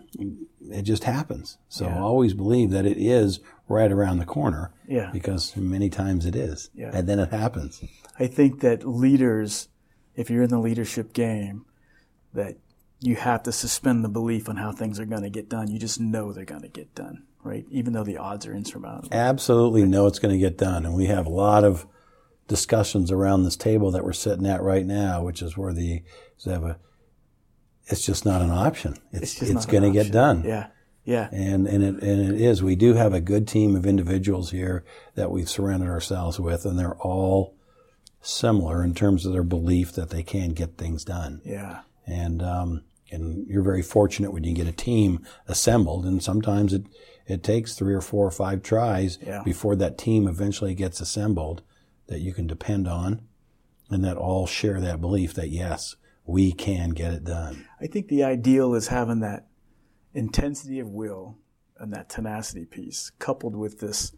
[0.70, 1.58] it just happens.
[1.70, 2.02] So Yeah.
[2.02, 3.40] always believe that it is
[3.70, 5.10] right around the corner Yeah.
[5.14, 6.70] because many times it is.
[6.74, 6.92] Yeah.
[6.94, 7.84] And then it happens.
[8.20, 9.68] I think that leaders,
[10.16, 11.66] if you're in the leadership game,
[12.34, 12.58] that
[13.00, 15.70] you have to suspend the belief on how things are going to get done.
[15.70, 17.66] You just know they're going to get done, right?
[17.70, 19.10] Even though the odds are insurmountable.
[19.16, 20.86] absolutely know it's going to get done.
[20.86, 21.86] And we have a lot of
[22.48, 26.02] discussions around this table that we're sitting at right now, which is where the
[26.38, 26.80] so have a,
[27.88, 28.96] it's just not an option.
[29.12, 30.44] It's just it's, going to get done.
[30.44, 30.68] Yeah,
[31.06, 32.62] yeah, And and it and it is.
[32.64, 34.84] We do have a good team of individuals here
[35.16, 37.56] that we've surrounded ourselves with, and they're all
[38.22, 41.42] similar in terms of their belief that they can get things done.
[41.46, 46.74] yeah, And um, and you're very fortunate when you get a team assembled, and sometimes
[46.74, 46.84] it
[47.26, 49.44] it takes three or four or five tries Yeah.
[49.44, 51.62] before that team eventually gets assembled
[52.08, 53.22] that you can depend on,
[53.90, 55.96] and that all share that belief that yes,
[56.26, 57.66] we can get it done.
[57.82, 59.48] I think the ideal is having that
[60.14, 61.38] intensity of will
[61.78, 64.14] and that tenacity piece coupled with this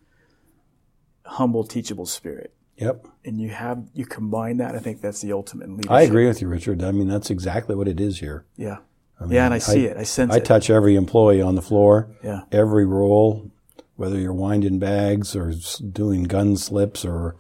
[1.25, 2.53] humble, teachable spirit.
[2.77, 4.73] Yep, And you have, you combine that.
[4.73, 5.91] I think that's the ultimate leadership.
[5.91, 6.81] I agree with you, Richard.
[6.81, 8.45] I mean, that's exactly what it is here.
[8.55, 8.77] Yeah.
[9.19, 9.43] mean, yeah.
[9.43, 9.97] And I I- see it.
[9.97, 10.35] I sense it.
[10.35, 10.45] I it.
[10.45, 12.09] touch every employee on the floor.
[12.23, 12.43] Yeah.
[12.53, 13.51] every role,
[14.00, 15.54] whether you're winding bags or
[15.91, 17.36] doing gun slips or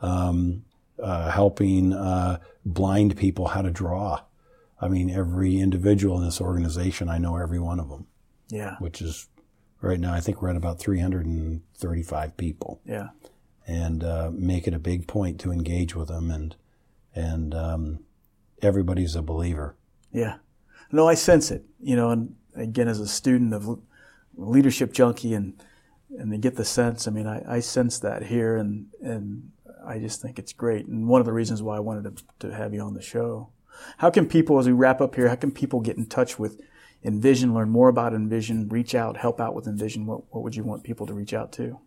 [0.00, 0.64] um,
[1.00, 4.20] uh, helping uh, blind people how to draw.
[4.80, 8.08] I mean, every individual in this organization, I know every one of them,
[8.48, 8.74] Yeah.
[8.80, 9.28] which is
[9.80, 13.10] right now, I think we're at about 335 people Yeah.
[13.68, 16.30] and uh, make it a big point to engage with them.
[16.32, 16.56] And,
[17.14, 18.00] and um,
[18.62, 19.76] everybody's a believer.
[20.12, 20.38] Yeah.
[20.90, 21.64] No, I sense it.
[21.80, 23.78] You know, and again, as a student of
[24.36, 25.62] leadership junkie, and
[26.18, 27.06] and they get the sense.
[27.06, 29.50] I mean, I, I sense that here, and and
[29.84, 30.86] I just think it's great.
[30.86, 33.50] And one of the reasons why I wanted to, to have you on the show.
[33.98, 36.60] How can people, as we wrap up here, how can people get in touch with
[37.02, 40.04] Envision, learn more about Envision, reach out, help out with Envision?
[40.06, 41.78] What what would you want people to reach out to?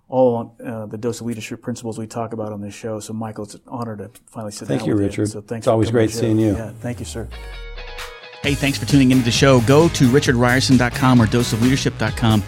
[0.09, 3.01] all on, uh, the dose of leadership principles we talk about on this show.
[3.01, 5.31] So, Michael, it's an honor to finally sit Thank down you, with Richard.
[5.31, 6.27] So, thanks It's always great to the show.
[6.27, 6.55] seeing you.
[6.55, 7.29] Yeah, thank you, sir.
[8.43, 9.61] Hey, thanks for tuning into the show.
[9.63, 12.43] Go to richardrierson.com or doseofleadership.com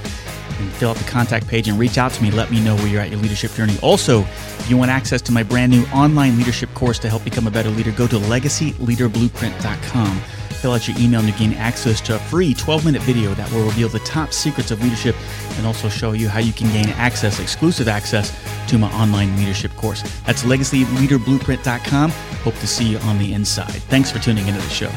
[0.58, 2.30] and fill out the contact page and reach out to me.
[2.30, 3.76] Let me know where you're at your leadership journey.
[3.82, 7.46] Also, if you want access to my brand new online leadership course to help become
[7.46, 10.20] a better leader, go to legacyleaderblueprint.com.
[10.66, 13.48] fill out your email and you gain access to a free 12 minute video that
[13.52, 15.14] will reveal the top secrets of leadership
[15.58, 18.36] and also show you how you can gain access, exclusive access
[18.68, 20.02] to my online leadership course.
[20.26, 22.10] That's legacyleaderblueprint.com.
[22.10, 23.80] Hope to see you on the inside.
[23.84, 24.90] Thanks for tuning into the show.